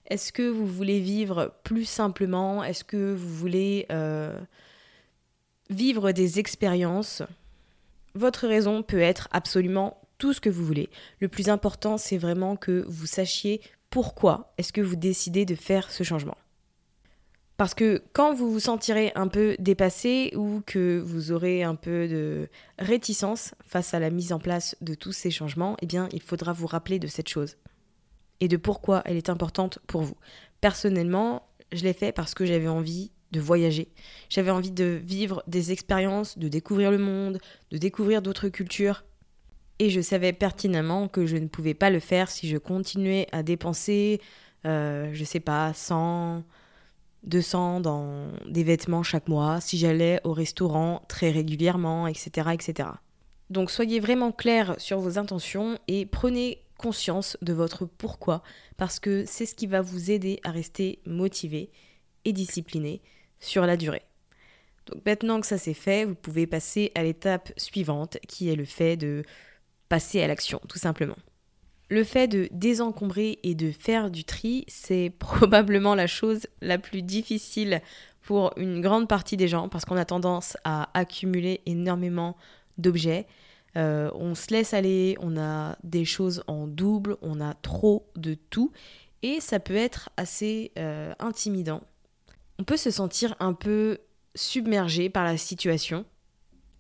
Est-ce 0.07 0.33
que 0.33 0.49
vous 0.49 0.67
voulez 0.67 1.01
vivre 1.01 1.55
plus 1.65 1.85
simplement? 1.85 2.63
Est-ce 2.63 2.85
que 2.85 3.15
vous 3.15 3.35
voulez 3.35 3.87
euh, 3.91 4.39
vivre 5.71 6.13
des 6.13 6.39
expériences? 6.39 7.23
Votre 8.15 8.47
raison 8.47 8.83
peut 8.83 9.01
être 9.01 9.29
absolument 9.33 9.99
tout 10.19 10.33
ce 10.33 10.41
que 10.41 10.51
vous 10.51 10.65
voulez. 10.65 10.89
Le 11.19 11.29
plus 11.29 11.49
important, 11.49 11.99
c'est 11.99 12.19
vraiment 12.19 12.57
que 12.57 12.85
vous 12.87 13.07
sachiez 13.07 13.61
pourquoi 13.91 14.53
est-ce 14.57 14.73
que 14.73 14.81
vous 14.81 14.97
décidez 14.97 15.45
de 15.45 15.55
faire 15.55 15.91
ce 15.91 16.05
changement. 16.05 16.37
Parce 17.63 17.75
que 17.75 18.03
quand 18.13 18.35
vous 18.35 18.51
vous 18.51 18.59
sentirez 18.59 19.13
un 19.15 19.29
peu 19.29 19.55
dépassé 19.61 20.33
ou 20.35 20.63
que 20.67 20.99
vous 20.99 21.31
aurez 21.31 21.63
un 21.63 21.77
peu 21.77 22.09
de 22.09 22.49
réticence 22.81 23.55
face 23.65 23.95
à 23.95 24.01
la 24.01 24.11
mise 24.11 24.33
en 24.33 24.41
place 24.41 24.75
de 24.81 24.95
tous 24.95 25.13
ces 25.13 25.31
changements, 25.31 25.77
eh 25.81 25.87
bien, 25.87 26.09
il 26.13 26.21
faudra 26.21 26.53
vous 26.53 26.67
rappeler 26.67 26.99
de 26.99 27.07
cette 27.07 27.29
chose 27.29 27.59
et 28.41 28.49
de 28.49 28.57
pourquoi 28.57 29.03
elle 29.05 29.17
est 29.17 29.31
importante 29.31 29.79
pour 29.87 30.03
vous. 30.03 30.17
Personnellement, 30.61 31.47
je 31.71 31.85
l'ai 31.85 31.93
fait 31.93 32.11
parce 32.11 32.35
que 32.35 32.45
j'avais 32.45 32.67
envie 32.67 33.13
de 33.31 33.39
voyager. 33.39 33.93
J'avais 34.29 34.51
envie 34.51 34.73
de 34.73 35.01
vivre 35.01 35.45
des 35.47 35.71
expériences, 35.71 36.39
de 36.39 36.49
découvrir 36.49 36.91
le 36.91 36.99
monde, 36.99 37.39
de 37.71 37.79
découvrir 37.79 38.23
d'autres 38.23 38.49
cultures. 38.49 39.05
Et 39.79 39.89
je 39.89 40.01
savais 40.01 40.33
pertinemment 40.33 41.07
que 41.07 41.27
je 41.27 41.37
ne 41.37 41.47
pouvais 41.47 41.75
pas 41.75 41.91
le 41.91 42.01
faire 42.01 42.29
si 42.29 42.49
je 42.49 42.59
continuais 42.59 43.29
à 43.31 43.45
dépenser, 43.45 44.21
euh, 44.67 45.11
je 45.13 45.23
sais 45.23 45.39
pas, 45.39 45.73
100, 45.73 46.43
200 47.25 47.81
dans 47.81 48.29
des 48.47 48.65
vêtements 48.65 49.03
chaque 49.03 49.29
mois, 49.29 49.61
si 49.61 49.79
j'allais 49.79 50.21
au 50.25 50.33
restaurant 50.33 51.03
très 51.09 51.31
régulièrement, 51.31 52.07
etc., 52.07 52.51
etc. 52.53 52.89
Donc 53.51 53.71
soyez 53.71 54.01
vraiment 54.01 54.33
clair 54.33 54.75
sur 54.79 54.99
vos 54.99 55.19
intentions 55.19 55.79
et 55.87 56.07
prenez 56.07 56.63
conscience 56.79 57.37
de 57.43 57.53
votre 57.53 57.85
pourquoi, 57.85 58.43
parce 58.77 58.99
que 58.99 59.25
c'est 59.27 59.47
ce 59.47 59.55
qui 59.55 59.67
va 59.67 59.83
vous 59.83 60.11
aider 60.11 60.41
à 60.43 60.51
rester 60.51 61.01
motivé 61.07 61.71
et 62.25 62.33
discipliné 62.33 63.03
sur 63.41 63.67
la 63.67 63.77
durée. 63.77 64.03
Donc 64.87 65.05
maintenant 65.07 65.41
que 65.41 65.47
ça 65.47 65.59
c'est 65.59 65.75
fait, 65.75 66.05
vous 66.05 66.15
pouvez 66.15 66.47
passer 66.47 66.91
à 66.95 67.03
l'étape 67.03 67.53
suivante, 67.57 68.19
qui 68.27 68.51
est 68.51 68.57
le 68.57 68.65
fait 68.65 68.97
de 68.97 69.23
passer 69.89 70.23
à 70.23 70.27
l'action, 70.27 70.61
tout 70.69 70.79
simplement. 70.79 71.17
Le 71.93 72.05
fait 72.05 72.27
de 72.27 72.49
désencombrer 72.53 73.39
et 73.43 73.55
de 73.55 73.71
faire 73.71 74.11
du 74.11 74.25
tri, 74.25 74.65
c'est 74.67 75.13
probablement 75.19 75.95
la 75.95 76.07
chose 76.07 76.47
la 76.63 76.79
plus 76.79 77.03
difficile 77.03 77.83
pour 78.23 78.55
une 78.57 78.81
grande 78.81 79.09
partie 79.09 79.37
des 79.37 79.47
gens 79.47 79.69
parce 79.69 79.85
qu'on 79.85 79.99
a 79.99 80.07
tendance 80.07 80.57
à 80.65 80.89
accumuler 80.99 81.61
énormément 81.67 82.35
d'objets. 82.79 83.27
Euh, 83.77 84.11
on 84.15 84.35
se 84.35 84.51
laisse 84.55 84.73
aller, 84.73 85.19
on 85.21 85.37
a 85.37 85.77
des 85.85 86.07
choses 86.07 86.43
en 86.47 86.67
double, 86.67 87.19
on 87.21 87.43
a 87.43 87.53
trop 87.53 88.09
de 88.17 88.39
tout 88.49 88.73
et 89.23 89.41
ça 89.41 89.61
peut 89.61 89.77
être 89.77 90.09
assez 90.17 90.73
euh, 90.79 91.13
intimidant. 91.19 91.83
On 92.59 92.65
peut 92.65 92.79
se 92.79 92.91
sentir 92.91 93.37
un 93.39 93.53
peu 93.53 93.99
submergé 94.35 95.11
par 95.11 95.25
la 95.25 95.37
situation 95.37 96.07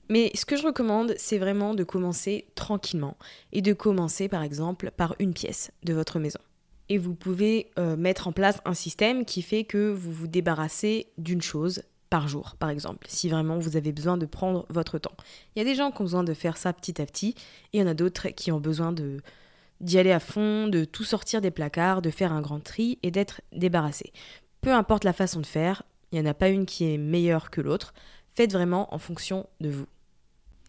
mais 0.08 0.30
ce 0.34 0.44
que 0.44 0.56
je 0.56 0.64
recommande, 0.64 1.14
c'est 1.16 1.38
vraiment 1.38 1.74
de 1.74 1.84
commencer 1.84 2.46
tranquillement 2.54 3.16
et 3.52 3.62
de 3.62 3.72
commencer 3.72 4.28
par 4.28 4.42
exemple 4.42 4.90
par 4.96 5.14
une 5.18 5.34
pièce 5.34 5.70
de 5.84 5.94
votre 5.94 6.18
maison. 6.18 6.40
Et 6.88 6.98
vous 6.98 7.14
pouvez 7.14 7.70
euh, 7.78 7.96
mettre 7.96 8.28
en 8.28 8.32
place 8.32 8.60
un 8.64 8.74
système 8.74 9.24
qui 9.24 9.42
fait 9.42 9.64
que 9.64 9.90
vous 9.90 10.12
vous 10.12 10.26
débarrassez 10.26 11.06
d'une 11.16 11.40
chose 11.40 11.82
par 12.10 12.28
jour, 12.28 12.56
par 12.58 12.68
exemple, 12.68 13.06
si 13.08 13.30
vraiment 13.30 13.58
vous 13.58 13.78
avez 13.78 13.90
besoin 13.90 14.18
de 14.18 14.26
prendre 14.26 14.66
votre 14.68 14.98
temps. 14.98 15.16
Il 15.56 15.60
y 15.60 15.62
a 15.62 15.64
des 15.64 15.74
gens 15.74 15.90
qui 15.90 16.02
ont 16.02 16.04
besoin 16.04 16.24
de 16.24 16.34
faire 16.34 16.58
ça 16.58 16.74
petit 16.74 17.00
à 17.00 17.06
petit, 17.06 17.30
et 17.72 17.78
il 17.78 17.80
y 17.80 17.82
en 17.82 17.86
a 17.86 17.94
d'autres 17.94 18.28
qui 18.28 18.52
ont 18.52 18.60
besoin 18.60 18.92
d'y 18.92 19.98
aller 19.98 20.12
à 20.12 20.20
fond, 20.20 20.68
de 20.68 20.84
tout 20.84 21.04
sortir 21.04 21.40
des 21.40 21.50
placards, 21.50 22.02
de 22.02 22.10
faire 22.10 22.34
un 22.34 22.42
grand 22.42 22.60
tri 22.60 22.98
et 23.02 23.10
d'être 23.10 23.40
débarrassé. 23.52 24.12
Peu 24.60 24.74
importe 24.74 25.04
la 25.04 25.14
façon 25.14 25.40
de 25.40 25.46
faire, 25.46 25.84
il 26.10 26.20
n'y 26.20 26.28
en 26.28 26.30
a 26.30 26.34
pas 26.34 26.50
une 26.50 26.66
qui 26.66 26.84
est 26.84 26.98
meilleure 26.98 27.50
que 27.50 27.62
l'autre, 27.62 27.94
faites 28.34 28.52
vraiment 28.52 28.94
en 28.94 28.98
fonction 28.98 29.46
de 29.60 29.70
vous. 29.70 29.86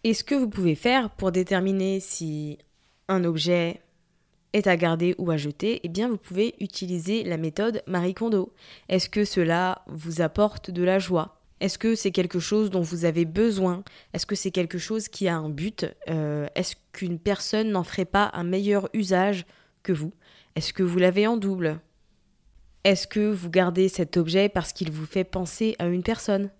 Et 0.03 0.13
ce 0.13 0.23
que 0.23 0.35
vous 0.35 0.49
pouvez 0.49 0.75
faire 0.75 1.09
pour 1.09 1.31
déterminer 1.31 1.99
si 1.99 2.57
un 3.07 3.23
objet 3.23 3.81
est 4.53 4.67
à 4.67 4.77
garder 4.77 5.15
ou 5.17 5.31
à 5.31 5.37
jeter, 5.37 5.81
eh 5.83 5.89
bien 5.89 6.09
vous 6.09 6.17
pouvez 6.17 6.55
utiliser 6.59 7.23
la 7.23 7.37
méthode 7.37 7.81
Marie 7.87 8.13
Kondo. 8.13 8.53
Est-ce 8.89 9.09
que 9.09 9.25
cela 9.25 9.83
vous 9.87 10.21
apporte 10.21 10.71
de 10.71 10.83
la 10.83 10.99
joie? 10.99 11.39
Est-ce 11.59 11.77
que 11.77 11.95
c'est 11.95 12.11
quelque 12.11 12.39
chose 12.39 12.69
dont 12.69 12.81
vous 12.81 13.05
avez 13.05 13.25
besoin? 13.25 13.83
Est-ce 14.13 14.25
que 14.25 14.35
c'est 14.35 14.51
quelque 14.51 14.77
chose 14.77 15.07
qui 15.07 15.27
a 15.27 15.37
un 15.37 15.49
but? 15.49 15.85
Euh, 16.09 16.47
Est-ce 16.55 16.75
qu'une 16.91 17.19
personne 17.19 17.71
n'en 17.71 17.83
ferait 17.83 18.05
pas 18.05 18.29
un 18.33 18.43
meilleur 18.43 18.89
usage 18.93 19.45
que 19.81 19.93
vous? 19.93 20.11
Est-ce 20.55 20.73
que 20.73 20.83
vous 20.83 20.99
l'avez 20.99 21.25
en 21.25 21.37
double? 21.37 21.79
Est-ce 22.83 23.07
que 23.07 23.31
vous 23.31 23.49
gardez 23.49 23.87
cet 23.87 24.17
objet 24.17 24.49
parce 24.49 24.73
qu'il 24.73 24.91
vous 24.91 25.05
fait 25.05 25.23
penser 25.23 25.75
à 25.79 25.87
une 25.87 26.03
personne? 26.03 26.51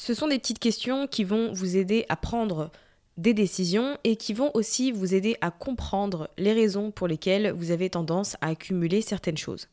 Ce 0.00 0.14
sont 0.14 0.28
des 0.28 0.38
petites 0.38 0.58
questions 0.58 1.06
qui 1.06 1.24
vont 1.24 1.52
vous 1.52 1.76
aider 1.76 2.06
à 2.08 2.16
prendre 2.16 2.70
des 3.18 3.34
décisions 3.34 3.98
et 4.02 4.16
qui 4.16 4.32
vont 4.32 4.50
aussi 4.54 4.92
vous 4.92 5.14
aider 5.14 5.36
à 5.42 5.50
comprendre 5.50 6.30
les 6.38 6.54
raisons 6.54 6.90
pour 6.90 7.06
lesquelles 7.06 7.52
vous 7.52 7.70
avez 7.70 7.90
tendance 7.90 8.34
à 8.40 8.46
accumuler 8.46 9.02
certaines 9.02 9.36
choses. 9.36 9.68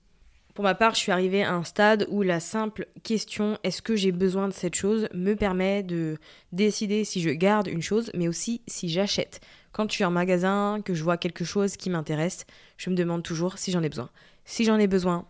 Pour 0.53 0.65
ma 0.65 0.75
part, 0.75 0.95
je 0.95 0.99
suis 0.99 1.13
arrivée 1.13 1.43
à 1.43 1.53
un 1.53 1.63
stade 1.63 2.07
où 2.09 2.23
la 2.23 2.41
simple 2.41 2.87
question 3.03 3.57
est-ce 3.63 3.81
que 3.81 3.95
j'ai 3.95 4.11
besoin 4.11 4.49
de 4.49 4.53
cette 4.53 4.75
chose 4.75 5.07
me 5.13 5.33
permet 5.33 5.81
de 5.81 6.17
décider 6.51 7.05
si 7.05 7.21
je 7.21 7.29
garde 7.29 7.67
une 7.67 7.81
chose, 7.81 8.11
mais 8.13 8.27
aussi 8.27 8.59
si 8.67 8.89
j'achète. 8.89 9.39
Quand 9.71 9.89
je 9.89 9.95
suis 9.95 10.03
en 10.03 10.11
magasin, 10.11 10.81
que 10.83 10.93
je 10.93 11.05
vois 11.05 11.15
quelque 11.15 11.45
chose 11.45 11.77
qui 11.77 11.89
m'intéresse, 11.89 12.45
je 12.75 12.89
me 12.89 12.95
demande 12.95 13.23
toujours 13.23 13.57
si 13.57 13.71
j'en 13.71 13.81
ai 13.81 13.87
besoin. 13.87 14.09
Si 14.43 14.65
j'en 14.65 14.77
ai 14.77 14.87
besoin, 14.87 15.25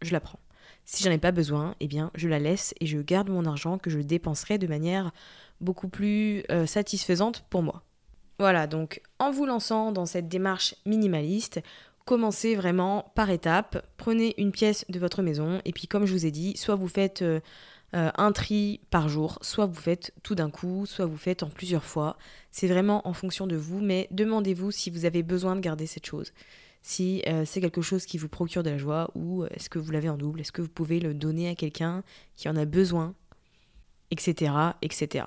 je 0.00 0.12
la 0.12 0.20
prends. 0.20 0.40
Si 0.90 1.04
j'en 1.04 1.10
ai 1.10 1.18
pas 1.18 1.32
besoin, 1.32 1.74
eh 1.80 1.86
bien, 1.86 2.10
je 2.14 2.28
la 2.28 2.38
laisse 2.38 2.72
et 2.80 2.86
je 2.86 2.96
garde 2.96 3.28
mon 3.28 3.44
argent 3.44 3.76
que 3.76 3.90
je 3.90 3.98
dépenserai 3.98 4.56
de 4.56 4.66
manière 4.66 5.12
beaucoup 5.60 5.88
plus 5.88 6.44
euh, 6.50 6.64
satisfaisante 6.64 7.44
pour 7.50 7.62
moi. 7.62 7.82
Voilà, 8.38 8.66
donc 8.66 9.02
en 9.18 9.30
vous 9.30 9.44
lançant 9.44 9.92
dans 9.92 10.06
cette 10.06 10.28
démarche 10.28 10.74
minimaliste, 10.86 11.60
commencez 12.06 12.56
vraiment 12.56 13.12
par 13.14 13.28
étapes, 13.28 13.84
prenez 13.98 14.32
une 14.38 14.50
pièce 14.50 14.86
de 14.88 14.98
votre 14.98 15.20
maison 15.20 15.60
et 15.66 15.72
puis 15.72 15.88
comme 15.88 16.06
je 16.06 16.14
vous 16.14 16.24
ai 16.24 16.30
dit, 16.30 16.56
soit 16.56 16.74
vous 16.74 16.88
faites 16.88 17.20
euh, 17.20 17.40
euh, 17.92 18.10
un 18.16 18.32
tri 18.32 18.80
par 18.88 19.10
jour, 19.10 19.38
soit 19.42 19.66
vous 19.66 19.74
faites 19.74 20.14
tout 20.22 20.34
d'un 20.34 20.48
coup, 20.48 20.86
soit 20.86 21.04
vous 21.04 21.18
faites 21.18 21.42
en 21.42 21.50
plusieurs 21.50 21.84
fois. 21.84 22.16
C'est 22.50 22.66
vraiment 22.66 23.06
en 23.06 23.12
fonction 23.12 23.46
de 23.46 23.56
vous, 23.56 23.80
mais 23.82 24.08
demandez-vous 24.10 24.70
si 24.70 24.88
vous 24.88 25.04
avez 25.04 25.22
besoin 25.22 25.54
de 25.54 25.60
garder 25.60 25.84
cette 25.84 26.06
chose 26.06 26.32
si 26.82 27.22
euh, 27.26 27.44
c'est 27.44 27.60
quelque 27.60 27.82
chose 27.82 28.06
qui 28.06 28.18
vous 28.18 28.28
procure 28.28 28.62
de 28.62 28.70
la 28.70 28.78
joie 28.78 29.10
ou 29.14 29.42
euh, 29.42 29.48
est-ce 29.50 29.68
que 29.68 29.78
vous 29.78 29.90
l'avez 29.90 30.08
en 30.08 30.16
double, 30.16 30.40
est-ce 30.40 30.52
que 30.52 30.62
vous 30.62 30.68
pouvez 30.68 31.00
le 31.00 31.14
donner 31.14 31.48
à 31.48 31.54
quelqu'un 31.54 32.02
qui 32.36 32.48
en 32.48 32.56
a 32.56 32.64
besoin, 32.64 33.14
etc. 34.10 34.52
etc. 34.82 35.26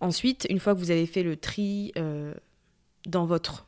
Ensuite, 0.00 0.46
une 0.50 0.60
fois 0.60 0.74
que 0.74 0.78
vous 0.78 0.90
avez 0.90 1.06
fait 1.06 1.22
le 1.22 1.36
tri 1.36 1.92
euh, 1.96 2.34
dans 3.06 3.24
votre 3.24 3.66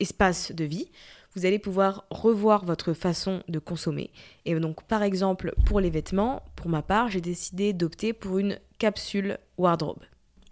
espace 0.00 0.52
de 0.52 0.64
vie, 0.64 0.90
vous 1.34 1.44
allez 1.46 1.58
pouvoir 1.58 2.06
revoir 2.10 2.64
votre 2.64 2.94
façon 2.94 3.42
de 3.48 3.58
consommer. 3.58 4.10
Et 4.46 4.58
donc, 4.58 4.84
par 4.84 5.02
exemple, 5.02 5.54
pour 5.66 5.80
les 5.80 5.90
vêtements, 5.90 6.42
pour 6.56 6.68
ma 6.68 6.82
part, 6.82 7.08
j'ai 7.08 7.20
décidé 7.20 7.72
d'opter 7.72 8.12
pour 8.12 8.38
une 8.38 8.58
capsule 8.78 9.38
wardrobe. 9.58 10.02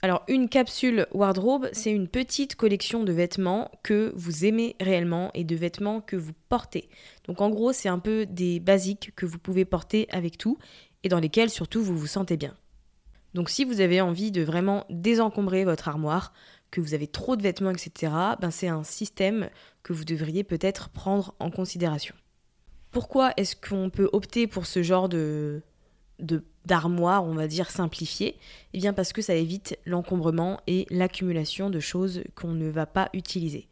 Alors 0.05 0.23
une 0.29 0.51
capsule 0.51 1.07
wardrobe, 1.15 1.71
c'est 1.73 1.91
une 1.91 2.09
petite 2.09 2.57
collection 2.57 3.05
de 3.05 3.13
vêtements 3.15 3.71
que 3.83 4.13
vous 4.17 4.45
aimez 4.45 4.77
réellement 4.79 5.31
et 5.33 5.45
de 5.45 5.57
vêtements 5.57 6.03
que 6.03 6.15
vous 6.15 6.35
portez. 6.51 6.91
Donc 7.27 7.41
en 7.41 7.49
gros, 7.49 7.73
c'est 7.73 7.89
un 7.89 7.99
peu 7.99 8.27
des 8.27 8.61
basiques 8.61 9.13
que 9.17 9.25
vous 9.25 9.39
pouvez 9.39 9.65
porter 9.65 10.07
avec 10.11 10.37
tout 10.37 10.59
et 11.05 11.09
dans 11.09 11.21
lesquels 11.21 11.49
surtout 11.49 11.83
vous 11.83 11.97
vous 11.97 12.07
sentez 12.07 12.37
bien. 12.37 12.55
Donc 13.33 13.49
si 13.49 13.65
vous 13.65 13.81
avez 13.81 14.03
envie 14.03 14.31
de 14.31 14.43
vraiment 14.43 14.85
désencombrer 14.91 15.65
votre 15.65 15.89
armoire, 15.89 16.35
que 16.71 16.83
vous 16.83 16.93
avez 16.93 17.07
trop 17.07 17.35
de 17.35 17.43
vêtements, 17.43 17.71
etc., 17.71 18.13
ben 18.43 18.51
c'est 18.51 18.69
un 18.69 18.85
système 18.85 19.49
que 19.83 19.95
vous 19.95 20.05
devriez 20.05 20.45
peut-être 20.45 20.91
prendre 20.91 21.35
en 21.39 21.51
considération. 21.51 22.15
Pourquoi 22.91 23.33
est-ce 23.39 23.57
qu'on 23.57 23.89
peut 23.89 24.11
opter 24.13 24.49
pour 24.49 24.67
ce 24.67 24.83
genre 24.83 25.09
de, 25.09 25.63
d'armoire, 26.65 27.25
on 27.25 27.35
va 27.35 27.47
dire, 27.47 27.71
simplifiée 27.71 28.37
Eh 28.73 28.79
bien 28.79 28.93
parce 28.93 29.13
que 29.13 29.23
ça 29.23 29.35
évite 29.35 29.79
l'encombrement 29.85 30.61
et 30.67 30.87
l'accumulation 30.91 31.71
de 31.71 31.81
choses 31.81 32.23
qu'on 32.35 32.53
ne 32.53 32.71
va 32.71 32.87
pas 32.87 33.11
utiliser. 33.13 33.69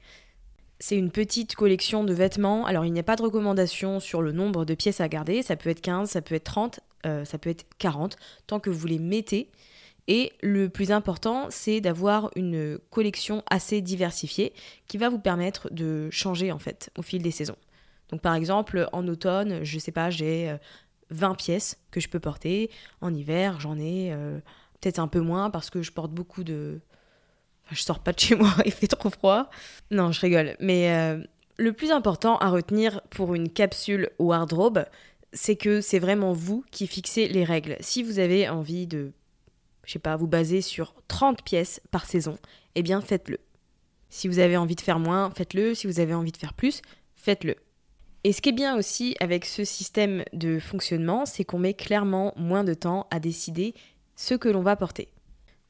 C'est 0.81 0.97
une 0.97 1.13
petite 1.13 1.55
collection 1.55 2.03
de 2.03 2.13
vêtements, 2.13 2.67
alors 2.67 2.85
il 2.85 2.93
n'y 2.93 2.99
a 2.99 3.05
pas 3.05 3.15
de 3.15 3.23
recommandation 3.23 4.01
sur 4.01 4.21
le 4.21 4.33
nombre 4.33 4.65
de 4.65 4.75
pièces 4.75 5.01
à 5.01 5.09
garder, 5.09 5.43
ça 5.43 5.55
peut 5.55 5.71
être 5.71 5.81
15, 5.81 6.11
ça 6.11 6.23
peut 6.23 6.35
être 6.35 6.45
30, 6.45 6.81
euh, 7.07 7.25
ça 7.25 7.39
peut 7.39 7.51
être 7.51 7.65
40, 7.79 8.17
tant 8.49 8.59
que 8.59 8.71
vous 8.71 8.87
les 8.89 8.99
mettez. 8.99 9.49
Et 10.09 10.33
le 10.43 10.69
plus 10.69 10.91
important, 10.91 11.47
c'est 11.51 11.81
d'avoir 11.81 12.31
une 12.35 12.79
collection 12.91 13.45
assez 13.49 13.81
diversifiée 13.81 14.53
qui 14.89 14.99
va 14.99 15.09
vous 15.09 15.21
permettre 15.21 15.73
de 15.73 16.09
changer 16.11 16.51
en 16.51 16.59
fait 16.59 16.91
au 16.99 17.03
fil 17.03 17.23
des 17.23 17.31
saisons. 17.31 17.57
Donc 18.09 18.21
par 18.21 18.35
exemple, 18.35 18.89
en 18.93 19.07
automne, 19.07 19.63
je 19.63 19.79
sais 19.79 19.93
pas, 19.93 20.11
j'ai 20.11 20.51
euh, 20.51 20.57
20 21.13 21.35
pièces 21.35 21.79
que 21.91 22.01
je 22.01 22.09
peux 22.09 22.21
porter. 22.21 22.71
En 23.01 23.15
hiver, 23.15 23.61
j'en 23.61 23.79
ai 23.79 24.13
euh, 24.13 24.39
peut-être 24.81 24.99
un 24.99 25.09
peu 25.09 25.21
moins 25.21 25.51
parce 25.51 25.71
que 25.71 25.83
je 25.83 25.93
porte 25.93 26.13
beaucoup 26.13 26.45
de. 26.45 26.81
Enfin, 27.65 27.75
je 27.75 27.83
sors 27.83 28.01
pas 28.01 28.13
de 28.13 28.21
chez 28.21 28.35
moi, 28.37 28.53
il 28.65 28.73
fait 28.73 28.87
trop 28.87 29.11
froid. 29.11 29.49
Non, 29.91 30.13
je 30.13 30.21
rigole. 30.21 30.57
Mais 30.61 30.93
euh, 30.93 31.23
le 31.59 31.73
plus 31.73 31.91
important 31.91 32.39
à 32.39 32.51
retenir 32.51 33.01
pour 33.11 33.35
une 33.35 33.51
capsule 33.51 34.11
wardrobe, 34.19 34.85
c'est 35.33 35.57
que 35.57 35.81
c'est 35.81 35.99
vraiment 35.99 36.33
vous 36.33 36.65
qui 36.71 36.87
fixez 36.87 37.29
les 37.29 37.45
règles. 37.45 37.77
Si 37.81 38.03
vous 38.03 38.19
avez 38.19 38.49
envie 38.49 38.87
de, 38.87 39.13
je 39.85 39.93
sais 39.93 39.99
pas, 39.99 40.17
vous 40.17 40.27
baser 40.27 40.61
sur 40.61 40.95
30 41.09 41.43
pièces 41.43 41.81
par 41.91 42.05
saison, 42.07 42.39
eh 42.75 42.83
bien 42.83 43.01
faites-le. 43.01 43.39
Si 44.11 44.29
vous 44.29 44.41
avez 44.41 44.59
envie 44.59 44.77
de 44.77 44.81
faire 44.83 44.99
moins, 44.99 45.31
faites-le. 45.31 45.75
Si 45.75 45.87
vous 45.87 45.99
avez 45.99 46.13
envie 46.13 46.33
de 46.33 46.37
faire 46.37 46.53
plus, 46.53 46.83
faites-le. 47.17 47.57
Et 48.25 48.33
ce 48.33 48.41
qui 48.41 48.51
est 48.51 48.53
bien 48.53 48.77
aussi 48.77 49.17
avec 49.21 49.45
ce 49.45 49.65
système 49.65 50.25
de 50.33 50.61
fonctionnement, 50.61 51.27
c'est 51.27 51.45
qu'on 51.45 51.59
met 51.59 51.75
clairement 51.75 52.33
moins 52.37 52.63
de 52.63 52.75
temps 52.75 53.07
à 53.11 53.19
décider 53.19 53.75
ce 54.15 54.35
que 54.35 54.49
l'on 54.49 54.63
va 54.63 54.77
porter. 54.77 55.09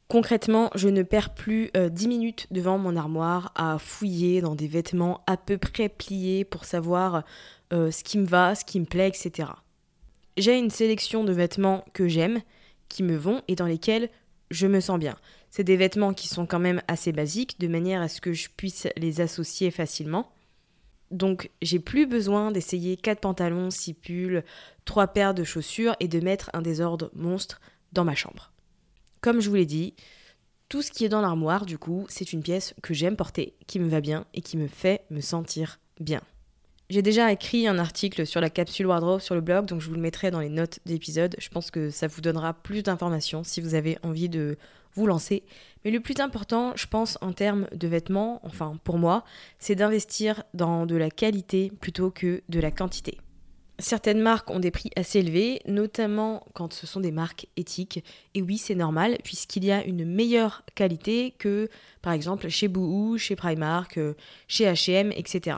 Concrètement, 0.09 0.71
je 0.75 0.89
ne 0.89 1.03
perds 1.03 1.33
plus 1.33 1.71
10 1.75 2.05
euh, 2.05 2.09
minutes 2.09 2.47
devant 2.51 2.77
mon 2.77 2.97
armoire 2.97 3.51
à 3.55 3.79
fouiller 3.79 4.43
dans 4.43 4.55
des 4.55 4.69
vêtements 4.69 5.23
à 5.27 5.39
peu 5.39 5.57
près 5.57 5.89
pliés 5.89 6.45
pour 6.45 6.67
savoir 6.67 7.25
euh, 7.73 7.91
ce 7.91 8.05
qui 8.05 8.19
me 8.19 8.27
va, 8.27 8.55
ce 8.55 8.67
qui 8.67 8.79
me 8.79 8.85
plaît, 8.85 9.09
etc. 9.09 9.49
J'ai 10.37 10.59
une 10.59 10.69
sélection 10.69 11.25
de 11.25 11.33
vêtements 11.33 11.87
que 11.95 12.09
j'aime, 12.09 12.43
qui 12.91 13.03
me 13.03 13.17
vont 13.17 13.41
et 13.49 13.55
dans 13.55 13.65
lesquels 13.65 14.11
je 14.51 14.67
me 14.67 14.81
sens 14.81 14.99
bien. 14.99 15.17
C'est 15.49 15.65
des 15.65 15.79
vêtements 15.79 16.13
qui 16.13 16.29
sont 16.29 16.45
quand 16.45 16.59
même 16.59 16.83
assez 16.89 17.13
basiques, 17.13 17.59
de 17.59 17.69
manière 17.69 18.03
à 18.03 18.09
ce 18.09 18.21
que 18.21 18.35
je 18.35 18.49
puisse 18.55 18.89
les 18.97 19.23
associer 19.23 19.71
facilement. 19.71 20.31
Donc 21.13 21.51
j'ai 21.61 21.79
plus 21.79 22.07
besoin 22.07 22.51
d'essayer 22.51 22.97
quatre 22.97 23.21
pantalons, 23.21 23.71
six 23.71 23.95
pulls, 23.95 24.43
trois 24.85 25.09
paires 25.09 25.35
de 25.35 25.45
chaussures 25.45 25.95
et 26.01 26.09
de 26.09 26.21
mettre 26.21 26.51
un 26.55 26.63
désordre 26.63 27.11
monstre 27.15 27.61
dans 27.93 28.05
ma 28.05 28.15
chambre. 28.15 28.51
Comme 29.21 29.41
je 29.41 29.49
vous 29.49 29.55
l'ai 29.55 29.67
dit, 29.67 29.95
tout 30.69 30.83
ce 30.83 30.91
qui 30.91 31.05
est 31.05 31.11
dans 31.11 31.21
l'armoire, 31.21 31.67
du 31.67 31.77
coup, 31.77 32.07
c'est 32.09 32.33
une 32.33 32.43
pièce 32.43 32.75
que 32.83 32.95
j'aime 32.95 33.17
porter, 33.17 33.55
qui 33.67 33.79
me 33.79 33.89
va 33.89 34.01
bien 34.01 34.25
et 34.33 34.41
qui 34.41 34.57
me 34.57 34.67
fait 34.67 35.05
me 35.11 35.21
sentir 35.21 35.79
bien. 36.01 36.23
J'ai 36.89 37.03
déjà 37.03 37.31
écrit 37.31 37.69
un 37.69 37.79
article 37.79 38.27
sur 38.27 38.41
la 38.41 38.51
capsule 38.51 38.87
wardrobe 38.87 39.21
sur 39.21 39.35
le 39.35 39.41
blog, 39.41 39.67
donc 39.67 39.81
je 39.81 39.89
vous 39.89 39.95
le 39.95 40.01
mettrai 40.01 40.31
dans 40.31 40.41
les 40.41 40.49
notes 40.49 40.79
d'épisode. 40.85 41.37
Je 41.39 41.49
pense 41.49 41.71
que 41.71 41.91
ça 41.91 42.07
vous 42.07 42.21
donnera 42.21 42.55
plus 42.55 42.83
d'informations 42.83 43.45
si 43.45 43.61
vous 43.61 43.75
avez 43.75 43.99
envie 44.03 44.29
de 44.29 44.57
vous 44.95 45.07
lancer. 45.07 45.43
Mais 45.85 45.91
le 45.91 46.01
plus 46.01 46.21
important, 46.21 46.73
je 46.77 46.87
pense, 46.87 47.19
en 47.21 47.33
termes 47.33 47.67
de 47.75 47.89
vêtements, 47.89 48.41
enfin 48.45 48.79
pour 48.85 48.99
moi, 48.99 49.25
c'est 49.59 49.75
d'investir 49.75 50.43
dans 50.55 50.87
de 50.87 50.97
la 50.97 51.11
qualité 51.11 51.73
plutôt 51.81 52.11
que 52.11 52.43
de 52.49 52.61
la 52.61 52.71
quantité. 52.71 53.19
Certaines 53.79 54.21
marques 54.21 54.51
ont 54.51 54.61
des 54.61 54.71
prix 54.71 54.91
assez 54.95 55.19
élevés, 55.19 55.61
notamment 55.67 56.47
quand 56.53 56.73
ce 56.73 56.87
sont 56.87 57.01
des 57.01 57.11
marques 57.11 57.49
éthiques. 57.57 58.05
Et 58.35 58.43
oui, 58.43 58.59
c'est 58.59 58.77
normal, 58.77 59.19
puisqu'il 59.25 59.65
y 59.65 59.73
a 59.73 59.85
une 59.85 60.05
meilleure 60.05 60.63
qualité 60.77 61.35
que, 61.37 61.69
par 62.01 62.13
exemple, 62.13 62.49
chez 62.49 62.69
Boohoo, 62.69 63.19
chez 63.19 63.35
Primark, 63.35 63.99
euh, 63.99 64.15
chez 64.47 64.67
HM, 64.67 65.11
etc. 65.13 65.57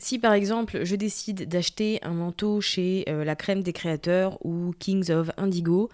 Si 0.00 0.20
par 0.20 0.32
exemple 0.32 0.84
je 0.84 0.94
décide 0.94 1.48
d'acheter 1.48 1.98
un 2.02 2.12
manteau 2.12 2.60
chez 2.60 3.04
euh, 3.08 3.24
la 3.24 3.34
crème 3.34 3.64
des 3.64 3.72
créateurs 3.72 4.38
ou 4.46 4.72
Kings 4.78 5.10
of 5.10 5.30
Indigo, 5.36 5.88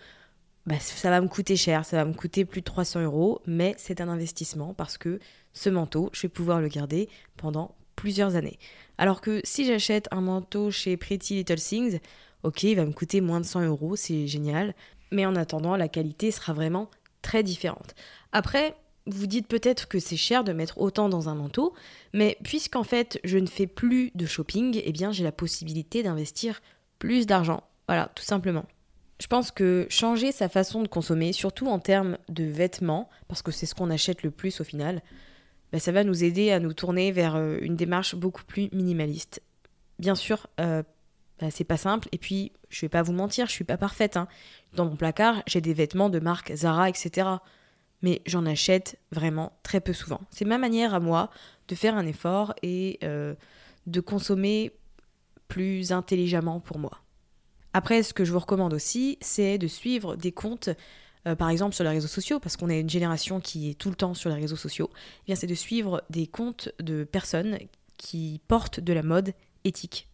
bah, 0.66 0.78
ça 0.80 1.11
va 1.11 1.21
me 1.21 1.28
coûter 1.28 1.56
cher, 1.56 1.85
ça 1.85 1.97
va 1.97 2.04
me 2.04 2.14
coûter 2.14 2.44
plus 2.44 2.62
de 2.62 2.64
300 2.64 3.02
euros, 3.02 3.42
mais 3.47 3.75
c'est 3.76 4.00
un 4.00 4.09
investissement 4.09 4.73
parce 4.73 4.97
que 4.97 5.18
ce 5.52 5.68
manteau, 5.68 6.11
je 6.12 6.23
vais 6.23 6.28
pouvoir 6.28 6.61
le 6.61 6.68
garder 6.68 7.09
pendant 7.37 7.75
plusieurs 7.97 8.35
années. 8.35 8.59
Alors 8.99 9.21
que 9.21 9.40
si 9.44 9.66
j'achète 9.66 10.09
un 10.11 10.21
manteau 10.23 10.71
chez 10.71 10.97
Pretty 10.97 11.35
Little 11.35 11.61
Things, 11.61 11.99
ok, 12.42 12.62
il 12.62 12.76
va 12.76 12.87
me 12.87 12.92
coûter 12.92 13.21
moins 13.21 13.40
de 13.40 13.47
100 13.47 13.66
euros, 13.66 13.94
c'est 13.94 14.26
génial, 14.26 14.75
mais 15.11 15.26
en 15.26 15.37
attendant, 15.37 15.76
la 15.76 15.88
qualité 15.88 16.30
sera 16.30 16.52
vraiment 16.52 16.90
très 17.23 17.42
différente. 17.42 17.94
Après, 18.33 18.75
vous 19.06 19.26
dites 19.26 19.49
peut-être 19.49 19.87
que 19.87 19.99
c'est 19.99 20.16
cher 20.16 20.44
de 20.44 20.52
mettre 20.52 20.80
autant 20.80 21.09
dans 21.11 21.28
un 21.28 21.35
manteau, 21.35 21.75
mais 22.14 22.38
puisqu'en 22.42 22.85
fait 22.85 23.21
je 23.23 23.37
ne 23.37 23.47
fais 23.47 23.66
plus 23.66 24.11
de 24.14 24.25
shopping, 24.25 24.80
eh 24.83 24.92
bien 24.92 25.12
j'ai 25.12 25.25
la 25.25 25.33
possibilité 25.33 26.02
d'investir 26.02 26.62
plus 26.99 27.26
d'argent. 27.26 27.64
Voilà, 27.87 28.11
tout 28.14 28.25
simplement. 28.25 28.64
Je 29.21 29.26
pense 29.26 29.50
que 29.50 29.87
changer 29.90 30.33
sa 30.33 30.49
façon 30.49 30.83
de 30.83 30.88
consommer, 30.88 31.33
surtout 31.33 31.66
en 31.68 31.78
termes 31.78 32.18
de 32.28 32.44
vêtements, 32.44 33.09
parce 33.28 33.42
que 33.42 33.52
c'est 33.52 33.66
ce 33.66 33.75
qu'on 33.75 33.90
achète 33.90 34.23
le 34.23 34.30
plus 34.30 34.61
au 34.61 34.64
final, 34.64 35.02
bah, 35.73 35.78
ça 35.78 35.92
va 35.92 36.04
nous 36.04 36.25
aider 36.25 36.50
à 36.50 36.61
nous 36.61 36.73
tourner 36.73 37.12
vers 37.12 37.37
euh, 37.37 37.59
une 37.61 37.76
démarche 37.76 38.14
beaucoup 38.14 38.44
plus 38.44 38.68
minimaliste. 38.73 39.42
Bien 39.99 40.14
sûr, 40.14 40.49
euh, 40.61 40.83
bah, 41.40 41.50
c'est 41.50 41.64
pas 41.64 41.76
simple, 41.76 42.09
et 42.12 42.18
puis 42.18 42.52
je 42.68 42.80
vais 42.83 42.88
pas 42.88 43.02
vous 43.02 43.12
mentir, 43.12 43.47
je 43.47 43.52
suis 43.52 43.64
pas 43.64 43.76
parfaite. 43.76 44.16
Hein. 44.16 44.28
Dans 44.75 44.85
mon 44.85 44.97
placard, 44.97 45.42
j'ai 45.47 45.61
des 45.61 45.75
vêtements 45.75 46.11
de 46.11 46.18
marque 46.18 46.52
Zara, 46.54 46.88
etc. 46.88 47.28
Mais 48.02 48.21
j'en 48.26 48.47
achète 48.47 48.99
vraiment 49.12 49.52
très 49.62 49.80
peu 49.80 49.92
souvent. 49.92 50.21
C'est 50.30 50.44
ma 50.44 50.59
manière 50.59 50.92
à 50.92 51.00
moi 51.00 51.30
de 51.68 51.75
faire 51.75 51.97
un 51.97 52.06
effort 52.06 52.54
et 52.62 52.99
euh, 53.02 53.35
de 53.87 54.00
consommer 54.00 54.73
plus 55.49 55.92
intelligemment 55.92 56.61
pour 56.61 56.79
moi. 56.79 57.04
Après, 57.77 58.05
ce 58.05 58.15
que 58.15 58.25
je 58.25 58.33
vous 58.33 58.39
recommande 58.39 58.73
aussi, 58.73 59.19
c'est 59.21 59.59
de 59.59 59.67
suivre 59.67 60.15
des 60.15 60.31
comptes, 60.31 60.71
euh, 61.27 61.35
par 61.35 61.51
exemple 61.51 61.75
sur 61.75 61.83
les 61.83 61.91
réseaux 61.91 62.09
sociaux, 62.09 62.39
parce 62.39 62.57
qu'on 62.57 62.71
est 62.71 62.81
une 62.81 62.89
génération 62.89 63.41
qui 63.41 63.71
est 63.71 63.75
tout 63.75 63.91
le 63.91 63.97
temps 63.97 64.15
sur 64.15 64.31
les 64.31 64.37
réseaux 64.37 64.57
sociaux. 64.57 64.91
Eh 64.95 65.27
bien, 65.27 65.35
c'est 65.35 65.49
de 65.49 65.55
suivre 65.57 66.05
des 66.09 66.29
comptes 66.29 66.71
de 66.79 67.03
personnes 67.03 67.59
qui 67.99 68.41
portent 68.47 68.79
de 68.79 68.93
la 68.93 69.03
mode 69.03 69.33
éthique. 69.65 70.09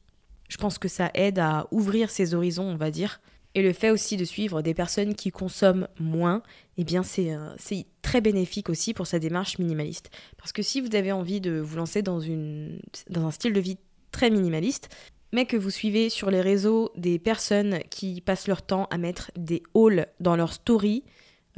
Je 0.48 0.56
pense 0.56 0.78
que 0.78 0.88
ça 0.88 1.10
aide 1.12 1.38
à 1.38 1.68
ouvrir 1.70 2.08
ses 2.08 2.32
horizons, 2.32 2.64
on 2.64 2.76
va 2.76 2.90
dire. 2.90 3.20
Et 3.54 3.62
le 3.62 3.74
fait 3.74 3.90
aussi 3.90 4.16
de 4.16 4.24
suivre 4.24 4.62
des 4.62 4.74
personnes 4.74 5.14
qui 5.14 5.30
consomment 5.30 5.88
moins, 5.98 6.42
eh 6.78 6.84
bien 6.84 7.02
c'est 7.02 7.34
euh, 7.34 7.82
très 8.00 8.22
bénéfique 8.22 8.70
aussi 8.70 8.94
pour 8.94 9.06
sa 9.06 9.18
démarche 9.18 9.58
minimaliste. 9.58 10.10
Parce 10.38 10.52
que 10.52 10.62
si 10.62 10.80
vous 10.80 10.94
avez 10.94 11.12
envie 11.12 11.42
de 11.42 11.58
vous 11.58 11.76
lancer 11.76 12.00
dans, 12.00 12.20
une, 12.20 12.80
dans 13.10 13.26
un 13.26 13.30
style 13.30 13.52
de 13.52 13.60
vie 13.60 13.76
très 14.12 14.30
minimaliste, 14.30 14.88
mais 15.32 15.46
que 15.46 15.56
vous 15.56 15.70
suivez 15.70 16.10
sur 16.10 16.30
les 16.30 16.40
réseaux 16.40 16.90
des 16.96 17.18
personnes 17.18 17.80
qui 17.90 18.20
passent 18.20 18.48
leur 18.48 18.62
temps 18.62 18.86
à 18.90 18.98
mettre 18.98 19.30
des 19.36 19.62
hauls 19.74 20.06
dans 20.18 20.36
leur 20.36 20.52
story 20.52 21.04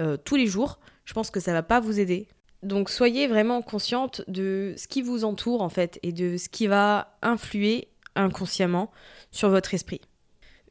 euh, 0.01 0.17
tous 0.17 0.37
les 0.37 0.47
jours, 0.47 0.79
je 1.05 1.13
pense 1.13 1.31
que 1.31 1.41
ça 1.41 1.53
va 1.53 1.63
pas 1.63 1.81
vous 1.81 2.01
aider. 2.01 2.29
Donc 2.63 2.91
soyez 2.91 3.27
vraiment 3.27 3.61
consciente 3.61 4.23
de 4.29 4.75
ce 4.77 4.87
qui 4.87 5.03
vous 5.03 5.25
entoure 5.25 5.63
en 5.63 5.69
fait 5.69 5.99
et 6.03 6.13
de 6.13 6.37
ce 6.37 6.49
qui 6.49 6.67
va 6.67 7.19
influer 7.23 7.89
inconsciemment 8.15 8.91
sur 9.31 9.49
votre 9.49 9.75
esprit. 9.75 10.01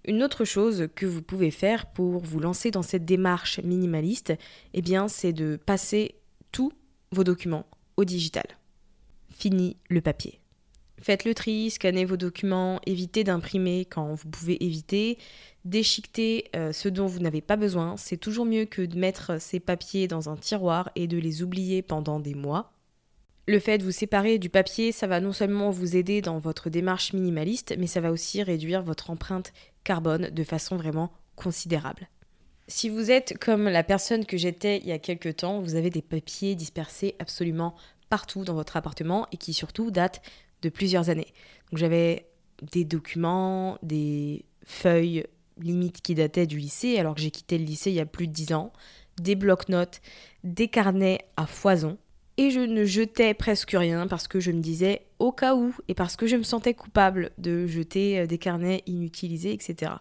Une 0.06 0.24
autre 0.24 0.46
chose 0.46 0.88
que 0.96 1.06
vous 1.06 1.22
pouvez 1.22 1.52
faire 1.52 1.86
pour 1.88 2.22
vous 2.22 2.40
lancer 2.40 2.72
dans 2.72 2.82
cette 2.82 3.06
démarche 3.06 3.60
minimaliste, 3.60 4.34
eh 4.74 4.82
bien 4.82 5.08
c'est 5.08 5.34
de 5.34 5.58
passer 5.58 6.16
tous 6.52 6.72
vos 7.12 7.24
documents 7.24 7.68
au 7.98 8.06
digital. 8.06 8.46
Fini 9.30 9.78
le 9.90 10.02
papier. 10.02 10.40
Faites 11.02 11.26
le 11.26 11.34
tri, 11.34 11.72
scannez 11.72 12.06
vos 12.06 12.18
documents, 12.18 12.80
évitez 12.86 13.24
d'imprimer 13.24 13.86
quand 13.86 14.14
vous 14.14 14.30
pouvez 14.30 14.64
éviter, 14.64 15.18
déchiquetez 15.66 16.50
euh, 16.56 16.72
ce 16.72 16.90
dont 16.90 17.08
vous 17.08 17.20
n'avez 17.20 17.42
pas 17.42 17.56
besoin. 17.56 17.98
C'est 17.98 18.18
toujours 18.18 18.46
mieux 18.46 18.66
que 18.66 18.84
de 18.84 18.98
mettre 18.98 19.42
ces 19.42 19.60
papiers 19.60 20.08
dans 20.08 20.30
un 20.30 20.38
tiroir 20.38 20.92
et 20.96 21.08
de 21.08 21.18
les 21.18 21.42
oublier 21.42 21.82
pendant 21.82 22.20
des 22.20 22.36
mois. 22.36 22.74
Le 23.48 23.60
fait 23.60 23.80
de 23.80 23.84
vous 23.84 23.92
séparer 23.92 24.38
du 24.38 24.50
papier, 24.50 24.92
ça 24.92 25.08
va 25.08 25.20
non 25.20 25.34
seulement 25.34 25.72
vous 25.72 25.96
aider 25.96 26.22
dans 26.22 26.38
votre 26.38 26.70
démarche 26.70 27.14
minimaliste, 27.14 27.74
mais 27.80 27.88
ça 27.88 28.00
va 28.00 28.12
aussi 28.12 28.44
réduire 28.44 28.84
votre 28.84 29.10
empreinte 29.10 29.52
carbone 29.84 30.30
de 30.30 30.44
façon 30.44 30.78
vraiment 30.78 31.12
considérable. 31.36 32.08
Si 32.68 32.88
vous 32.88 33.10
êtes 33.10 33.40
comme 33.40 33.68
la 33.68 33.84
personne 33.84 34.26
que 34.26 34.38
j'étais 34.38 34.78
il 34.78 34.88
y 34.88 34.92
a 34.92 35.00
quelques 35.00 35.38
temps, 35.38 35.60
vous 35.60 35.74
avez 35.74 35.90
des 35.90 36.04
papiers 36.04 36.54
dispersés 36.54 37.16
absolument 37.18 37.76
partout 38.10 38.46
dans 38.46 38.54
votre 38.54 38.78
appartement 38.78 39.28
et 39.32 39.38
qui 39.38 39.54
surtout 39.54 39.90
datent 39.90 40.22
de 40.62 40.70
plusieurs 40.70 41.10
années. 41.10 41.34
J'avais 41.74 42.28
des 42.72 42.86
documents, 42.86 43.78
des 43.82 44.46
feuilles 44.66 45.26
limites 45.60 46.02
qui 46.02 46.16
dataient 46.16 46.48
du 46.48 46.58
lycée, 46.58 46.98
alors 46.98 47.16
que 47.16 47.22
j'ai 47.22 47.32
quitté 47.32 47.58
le 47.58 47.66
lycée 47.66 47.92
il 47.92 47.96
y 47.96 48.00
a 48.00 48.06
plus 48.06 48.28
de 48.28 48.34
dix 48.34 48.54
ans, 48.54 48.72
des 49.20 49.36
blocs-notes, 49.36 50.02
des 50.44 50.68
carnets 50.68 51.20
à 51.38 51.46
foison. 51.46 51.98
Et 52.38 52.50
je 52.50 52.60
ne 52.60 52.86
jetais 52.86 53.34
presque 53.34 53.72
rien 53.72 54.08
parce 54.08 54.28
que 54.28 54.40
je 54.40 54.52
me 54.52 54.62
disais 54.62 55.06
au 55.20 55.32
cas 55.32 55.56
où 55.56 55.76
et 55.88 55.94
parce 55.94 56.16
que 56.16 56.28
je 56.28 56.38
me 56.38 56.44
sentais 56.44 56.74
coupable 56.74 57.32
de 57.38 57.68
jeter 57.68 58.20
euh, 58.20 58.26
des 58.26 58.38
carnets 58.38 58.84
inutilisés, 58.88 59.54
etc. 59.54 59.92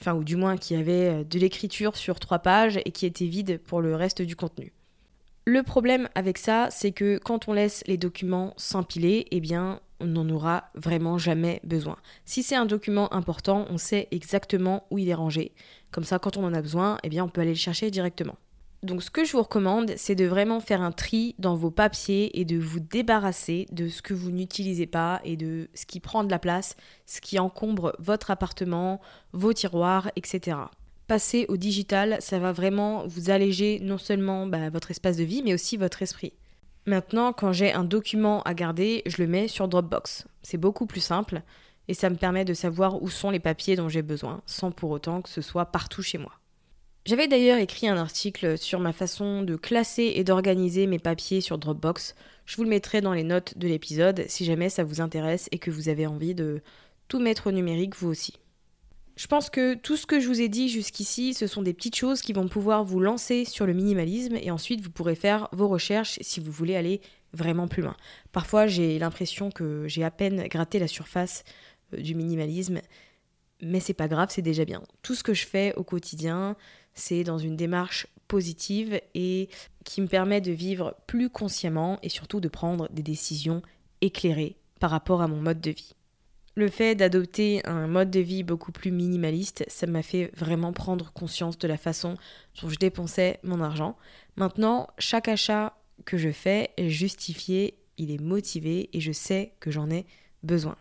Enfin, 0.00 0.14
ou 0.14 0.24
du 0.24 0.36
moins 0.36 0.56
qui 0.56 0.74
avaient 0.74 1.20
euh, 1.20 1.24
de 1.24 1.38
l'écriture 1.38 1.96
sur 1.96 2.20
trois 2.20 2.38
pages 2.38 2.80
et 2.84 2.90
qui 2.90 3.06
étaient 3.06 3.26
vides 3.26 3.60
pour 3.60 3.80
le 3.80 3.94
reste 3.94 4.22
du 4.22 4.34
contenu. 4.34 4.72
Le 5.44 5.62
problème 5.62 6.08
avec 6.14 6.38
ça, 6.38 6.68
c'est 6.70 6.92
que 6.92 7.18
quand 7.18 7.48
on 7.48 7.52
laisse 7.52 7.82
les 7.86 7.96
documents 7.96 8.54
s'empiler, 8.56 9.26
eh 9.30 9.40
bien, 9.40 9.80
on 10.00 10.06
n'en 10.06 10.28
aura 10.28 10.70
vraiment 10.74 11.18
jamais 11.18 11.60
besoin. 11.64 11.96
Si 12.24 12.42
c'est 12.42 12.56
un 12.56 12.66
document 12.66 13.12
important, 13.12 13.66
on 13.70 13.78
sait 13.78 14.08
exactement 14.10 14.86
où 14.90 14.98
il 14.98 15.08
est 15.08 15.14
rangé. 15.14 15.52
Comme 15.90 16.04
ça, 16.04 16.18
quand 16.18 16.36
on 16.36 16.44
en 16.44 16.54
a 16.54 16.62
besoin, 16.62 16.98
eh 17.02 17.08
bien, 17.08 17.24
on 17.24 17.28
peut 17.28 17.40
aller 17.40 17.50
le 17.50 17.56
chercher 17.56 17.90
directement. 17.90 18.36
Donc 18.84 19.02
ce 19.02 19.10
que 19.10 19.24
je 19.24 19.32
vous 19.32 19.42
recommande, 19.42 19.94
c'est 19.96 20.14
de 20.14 20.24
vraiment 20.24 20.60
faire 20.60 20.82
un 20.82 20.92
tri 20.92 21.34
dans 21.40 21.56
vos 21.56 21.72
papiers 21.72 22.38
et 22.38 22.44
de 22.44 22.56
vous 22.56 22.78
débarrasser 22.78 23.66
de 23.72 23.88
ce 23.88 24.02
que 24.02 24.14
vous 24.14 24.30
n'utilisez 24.30 24.86
pas 24.86 25.20
et 25.24 25.36
de 25.36 25.68
ce 25.74 25.84
qui 25.84 25.98
prend 25.98 26.22
de 26.22 26.30
la 26.30 26.38
place, 26.38 26.76
ce 27.04 27.20
qui 27.20 27.40
encombre 27.40 27.96
votre 27.98 28.30
appartement, 28.30 29.00
vos 29.32 29.52
tiroirs, 29.52 30.12
etc. 30.14 30.58
Passer 31.08 31.44
au 31.48 31.56
digital, 31.56 32.18
ça 32.20 32.38
va 32.38 32.52
vraiment 32.52 33.04
vous 33.08 33.30
alléger 33.30 33.80
non 33.82 33.98
seulement 33.98 34.46
bah, 34.46 34.70
votre 34.70 34.92
espace 34.92 35.16
de 35.16 35.24
vie, 35.24 35.42
mais 35.42 35.54
aussi 35.54 35.76
votre 35.76 36.02
esprit. 36.02 36.34
Maintenant, 36.88 37.34
quand 37.34 37.52
j'ai 37.52 37.70
un 37.70 37.84
document 37.84 38.40
à 38.44 38.54
garder, 38.54 39.02
je 39.04 39.20
le 39.20 39.28
mets 39.28 39.46
sur 39.46 39.68
Dropbox. 39.68 40.26
C'est 40.42 40.56
beaucoup 40.56 40.86
plus 40.86 41.02
simple 41.02 41.42
et 41.86 41.92
ça 41.92 42.08
me 42.08 42.16
permet 42.16 42.46
de 42.46 42.54
savoir 42.54 43.02
où 43.02 43.10
sont 43.10 43.28
les 43.28 43.40
papiers 43.40 43.76
dont 43.76 43.90
j'ai 43.90 44.00
besoin, 44.00 44.40
sans 44.46 44.70
pour 44.70 44.90
autant 44.90 45.20
que 45.20 45.28
ce 45.28 45.42
soit 45.42 45.66
partout 45.66 46.00
chez 46.00 46.16
moi. 46.16 46.32
J'avais 47.04 47.28
d'ailleurs 47.28 47.58
écrit 47.58 47.88
un 47.88 47.98
article 47.98 48.56
sur 48.56 48.80
ma 48.80 48.94
façon 48.94 49.42
de 49.42 49.54
classer 49.54 50.12
et 50.14 50.24
d'organiser 50.24 50.86
mes 50.86 50.98
papiers 50.98 51.42
sur 51.42 51.58
Dropbox. 51.58 52.14
Je 52.46 52.56
vous 52.56 52.64
le 52.64 52.70
mettrai 52.70 53.02
dans 53.02 53.12
les 53.12 53.22
notes 53.22 53.58
de 53.58 53.68
l'épisode 53.68 54.24
si 54.26 54.46
jamais 54.46 54.70
ça 54.70 54.82
vous 54.82 55.02
intéresse 55.02 55.50
et 55.52 55.58
que 55.58 55.70
vous 55.70 55.90
avez 55.90 56.06
envie 56.06 56.34
de 56.34 56.62
tout 57.06 57.18
mettre 57.18 57.48
au 57.48 57.52
numérique 57.52 57.96
vous 57.96 58.08
aussi. 58.08 58.38
Je 59.18 59.26
pense 59.26 59.50
que 59.50 59.74
tout 59.74 59.96
ce 59.96 60.06
que 60.06 60.20
je 60.20 60.28
vous 60.28 60.40
ai 60.40 60.48
dit 60.48 60.68
jusqu'ici, 60.68 61.34
ce 61.34 61.48
sont 61.48 61.60
des 61.60 61.74
petites 61.74 61.96
choses 61.96 62.20
qui 62.20 62.32
vont 62.32 62.46
pouvoir 62.46 62.84
vous 62.84 63.00
lancer 63.00 63.44
sur 63.44 63.66
le 63.66 63.72
minimalisme 63.72 64.36
et 64.36 64.52
ensuite 64.52 64.80
vous 64.80 64.92
pourrez 64.92 65.16
faire 65.16 65.48
vos 65.50 65.66
recherches 65.66 66.20
si 66.20 66.38
vous 66.38 66.52
voulez 66.52 66.76
aller 66.76 67.00
vraiment 67.32 67.66
plus 67.66 67.82
loin. 67.82 67.96
Parfois, 68.30 68.68
j'ai 68.68 68.96
l'impression 69.00 69.50
que 69.50 69.88
j'ai 69.88 70.04
à 70.04 70.12
peine 70.12 70.46
gratté 70.46 70.78
la 70.78 70.86
surface 70.86 71.42
euh, 71.94 72.00
du 72.00 72.14
minimalisme, 72.14 72.80
mais 73.60 73.80
c'est 73.80 73.92
pas 73.92 74.06
grave, 74.06 74.28
c'est 74.30 74.40
déjà 74.40 74.64
bien. 74.64 74.84
Tout 75.02 75.16
ce 75.16 75.24
que 75.24 75.34
je 75.34 75.48
fais 75.48 75.74
au 75.74 75.82
quotidien, 75.82 76.54
c'est 76.94 77.24
dans 77.24 77.38
une 77.38 77.56
démarche 77.56 78.06
positive 78.28 79.00
et 79.16 79.48
qui 79.84 80.00
me 80.00 80.06
permet 80.06 80.40
de 80.40 80.52
vivre 80.52 80.94
plus 81.08 81.28
consciemment 81.28 81.98
et 82.04 82.08
surtout 82.08 82.38
de 82.38 82.48
prendre 82.48 82.88
des 82.92 83.02
décisions 83.02 83.62
éclairées 84.00 84.54
par 84.78 84.90
rapport 84.90 85.22
à 85.22 85.26
mon 85.26 85.40
mode 85.40 85.60
de 85.60 85.72
vie. 85.72 85.96
Le 86.58 86.66
fait 86.66 86.96
d'adopter 86.96 87.64
un 87.68 87.86
mode 87.86 88.10
de 88.10 88.18
vie 88.18 88.42
beaucoup 88.42 88.72
plus 88.72 88.90
minimaliste, 88.90 89.64
ça 89.68 89.86
m'a 89.86 90.02
fait 90.02 90.32
vraiment 90.36 90.72
prendre 90.72 91.12
conscience 91.12 91.56
de 91.56 91.68
la 91.68 91.76
façon 91.76 92.16
dont 92.60 92.68
je 92.68 92.74
dépensais 92.74 93.38
mon 93.44 93.60
argent. 93.60 93.96
Maintenant, 94.34 94.88
chaque 94.98 95.28
achat 95.28 95.78
que 96.04 96.16
je 96.16 96.32
fais 96.32 96.70
est 96.76 96.88
justifié, 96.88 97.78
il 97.96 98.10
est 98.10 98.20
motivé 98.20 98.90
et 98.92 98.98
je 98.98 99.12
sais 99.12 99.52
que 99.60 99.70
j'en 99.70 99.88
ai 99.88 100.04
besoin. 100.42 100.74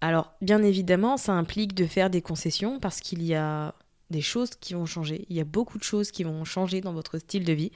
Alors, 0.00 0.34
bien 0.42 0.64
évidemment, 0.64 1.16
ça 1.16 1.32
implique 1.32 1.74
de 1.74 1.86
faire 1.86 2.10
des 2.10 2.20
concessions 2.20 2.80
parce 2.80 2.98
qu'il 2.98 3.22
y 3.22 3.36
a 3.36 3.76
des 4.10 4.20
choses 4.20 4.50
qui 4.56 4.74
vont 4.74 4.84
changer. 4.84 5.26
Il 5.28 5.36
y 5.36 5.40
a 5.40 5.44
beaucoup 5.44 5.78
de 5.78 5.84
choses 5.84 6.10
qui 6.10 6.24
vont 6.24 6.44
changer 6.44 6.80
dans 6.80 6.92
votre 6.92 7.18
style 7.18 7.44
de 7.44 7.52
vie. 7.52 7.70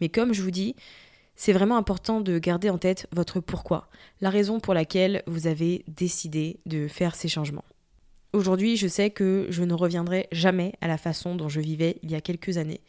Mais 0.00 0.08
comme 0.08 0.32
je 0.32 0.40
vous 0.40 0.52
dis, 0.52 0.76
c'est 1.40 1.54
vraiment 1.54 1.78
important 1.78 2.20
de 2.20 2.38
garder 2.38 2.68
en 2.68 2.76
tête 2.76 3.06
votre 3.12 3.40
pourquoi, 3.40 3.88
la 4.20 4.28
raison 4.28 4.60
pour 4.60 4.74
laquelle 4.74 5.22
vous 5.26 5.46
avez 5.46 5.86
décidé 5.88 6.60
de 6.66 6.86
faire 6.86 7.14
ces 7.14 7.28
changements. 7.28 7.64
Aujourd'hui, 8.34 8.76
je 8.76 8.86
sais 8.86 9.08
que 9.08 9.46
je 9.48 9.62
ne 9.62 9.72
reviendrai 9.72 10.28
jamais 10.32 10.74
à 10.82 10.86
la 10.86 10.98
façon 10.98 11.36
dont 11.36 11.48
je 11.48 11.62
vivais 11.62 11.98
il 12.02 12.10
y 12.10 12.14
a 12.14 12.20
quelques 12.20 12.58
années, 12.58 12.82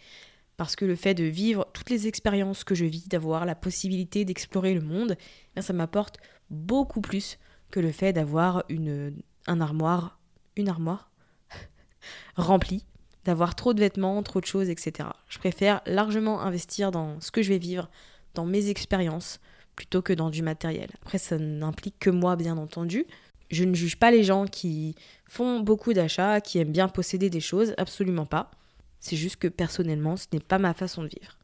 parce 0.57 0.75
que 0.75 0.83
le 0.83 0.97
fait 0.97 1.13
de 1.13 1.23
vivre 1.23 1.65
toutes 1.71 1.89
les 1.89 2.09
expériences 2.09 2.65
que 2.65 2.75
je 2.75 2.83
vis, 2.83 3.07
d'avoir 3.07 3.45
la 3.45 3.55
possibilité 3.55 4.25
d'explorer 4.25 4.73
le 4.73 4.81
monde, 4.81 5.15
eh 5.55 5.61
ça 5.61 5.71
m'apporte 5.71 6.17
beaucoup 6.49 6.99
plus 6.99 7.39
que 7.69 7.79
le 7.79 7.93
fait 7.93 8.11
d'avoir 8.11 8.65
une 8.67 9.13
un 9.47 9.61
armoire, 9.61 10.19
une 10.57 10.67
armoire 10.67 11.09
remplie, 12.35 12.85
d'avoir 13.23 13.55
trop 13.55 13.73
de 13.73 13.79
vêtements, 13.79 14.21
trop 14.23 14.41
de 14.41 14.45
choses, 14.45 14.69
etc. 14.69 15.07
Je 15.29 15.39
préfère 15.39 15.79
largement 15.85 16.41
investir 16.41 16.91
dans 16.91 17.21
ce 17.21 17.31
que 17.31 17.41
je 17.41 17.47
vais 17.47 17.59
vivre, 17.59 17.89
dans 18.33 18.45
mes 18.45 18.69
expériences 18.69 19.39
plutôt 19.75 20.01
que 20.01 20.13
dans 20.13 20.29
du 20.29 20.41
matériel. 20.41 20.89
Après, 21.01 21.17
ça 21.17 21.37
n'implique 21.37 21.99
que 21.99 22.09
moi, 22.09 22.35
bien 22.35 22.57
entendu. 22.57 23.05
Je 23.49 23.63
ne 23.63 23.73
juge 23.73 23.97
pas 23.97 24.11
les 24.11 24.23
gens 24.23 24.45
qui 24.45 24.95
font 25.27 25.59
beaucoup 25.59 25.93
d'achats, 25.93 26.41
qui 26.41 26.59
aiment 26.59 26.71
bien 26.71 26.87
posséder 26.87 27.29
des 27.29 27.39
choses, 27.39 27.73
absolument 27.77 28.25
pas. 28.25 28.51
C'est 28.99 29.15
juste 29.15 29.37
que 29.37 29.47
personnellement, 29.47 30.15
ce 30.15 30.27
n'est 30.31 30.39
pas 30.39 30.59
ma 30.59 30.73
façon 30.73 31.03
de 31.03 31.09
vivre. 31.09 31.37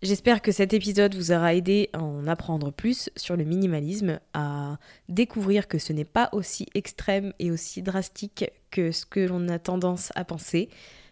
J'espère 0.00 0.42
que 0.42 0.52
cet 0.52 0.74
épisode 0.74 1.16
vous 1.16 1.32
aura 1.32 1.54
aidé 1.54 1.90
à 1.92 2.00
en 2.00 2.28
apprendre 2.28 2.70
plus 2.70 3.10
sur 3.16 3.36
le 3.36 3.42
minimalisme, 3.42 4.20
à 4.32 4.78
découvrir 5.08 5.66
que 5.66 5.78
ce 5.78 5.92
n'est 5.92 6.04
pas 6.04 6.28
aussi 6.30 6.66
extrême 6.74 7.32
et 7.40 7.50
aussi 7.50 7.82
drastique 7.82 8.44
que 8.70 8.92
ce 8.92 9.04
que 9.04 9.18
l'on 9.18 9.48
a 9.48 9.58
tendance 9.58 10.12
à 10.14 10.24
penser. 10.24 10.68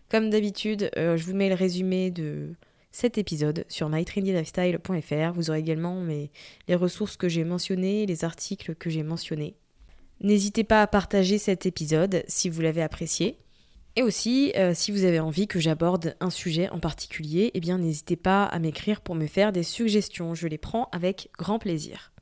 Comme 0.09 0.31
d'habitude, 0.31 0.89
euh, 0.97 1.17
je 1.17 1.25
vous 1.25 1.35
mets 1.35 1.49
le 1.49 1.57
résumé 1.57 2.13
de 2.13 2.55
cet 2.97 3.19
épisode 3.19 3.67
sur 3.69 3.91
mytrendylifestyle.fr. 3.91 5.33
Vous 5.35 5.51
aurez 5.51 5.59
également 5.59 6.03
les 6.67 6.75
ressources 6.75 7.19
que 7.19 7.29
j'ai 7.29 7.45
mentionnées, 7.45 8.07
les 8.07 8.25
articles 8.25 8.75
que 8.75 8.89
j'ai 8.89 9.03
mentionnés. 9.03 9.55
N'hésitez 10.23 10.65
pas 10.65 10.81
à 10.81 10.87
partager 10.87 11.37
cet 11.37 11.67
épisode 11.67 12.25
si 12.27 12.49
vous 12.49 12.63
l'avez 12.63 12.81
apprécié. 12.81 13.37
Et 13.97 14.03
aussi, 14.03 14.51
euh, 14.57 14.73
si 14.75 14.93
vous 14.93 15.05
avez 15.05 15.21
envie 15.21 15.47
que 15.47 15.61
j'aborde 15.61 16.17
un 16.21 16.31
sujet 16.31 16.71
en 16.71 16.79
particulier, 16.79 17.51
eh 17.53 17.61
bien 17.61 17.77
n'hésitez 17.77 18.17
pas 18.17 18.45
à 18.45 18.59
m'écrire 18.59 19.03
pour 19.03 19.15
me 19.15 19.27
faire 19.27 19.53
des 19.53 19.63
suggestions. 19.63 20.35
Je 20.35 20.49
les 20.49 20.57
prends 20.57 20.89
avec 20.91 21.29
grand 21.39 21.59
plaisir. 21.59 22.13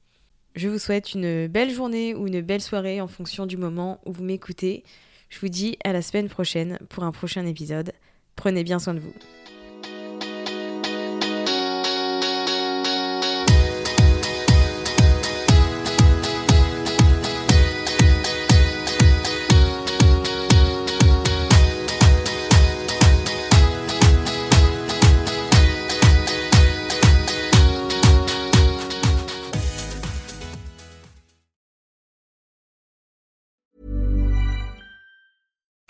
Je 0.57 0.69
vous 0.69 0.81
souhaite 0.81 1.15
une 1.15 1.47
belle 1.47 1.71
journée 1.71 2.17
ou 2.17 2.27
une 2.27 2.41
belle 2.41 2.63
soirée 2.63 3.01
en 3.01 3.07
fonction 3.07 3.47
du 3.47 3.57
moment 3.57 4.01
où 4.07 4.13
vous 4.13 4.25
m'écoutez. 4.25 4.83
Je 5.29 5.39
vous 5.39 5.49
dis 5.49 5.79
à 5.85 5.93
la 5.93 6.03
semaine 6.03 6.29
prochaine 6.29 6.81
pour 6.89 7.05
un 7.05 7.13
prochain 7.13 7.47
épisode. 7.47 7.93
Prenez 8.35 8.65
bien 8.65 8.81
soin 8.81 8.95
de 8.95 9.01
vous. 9.01 9.15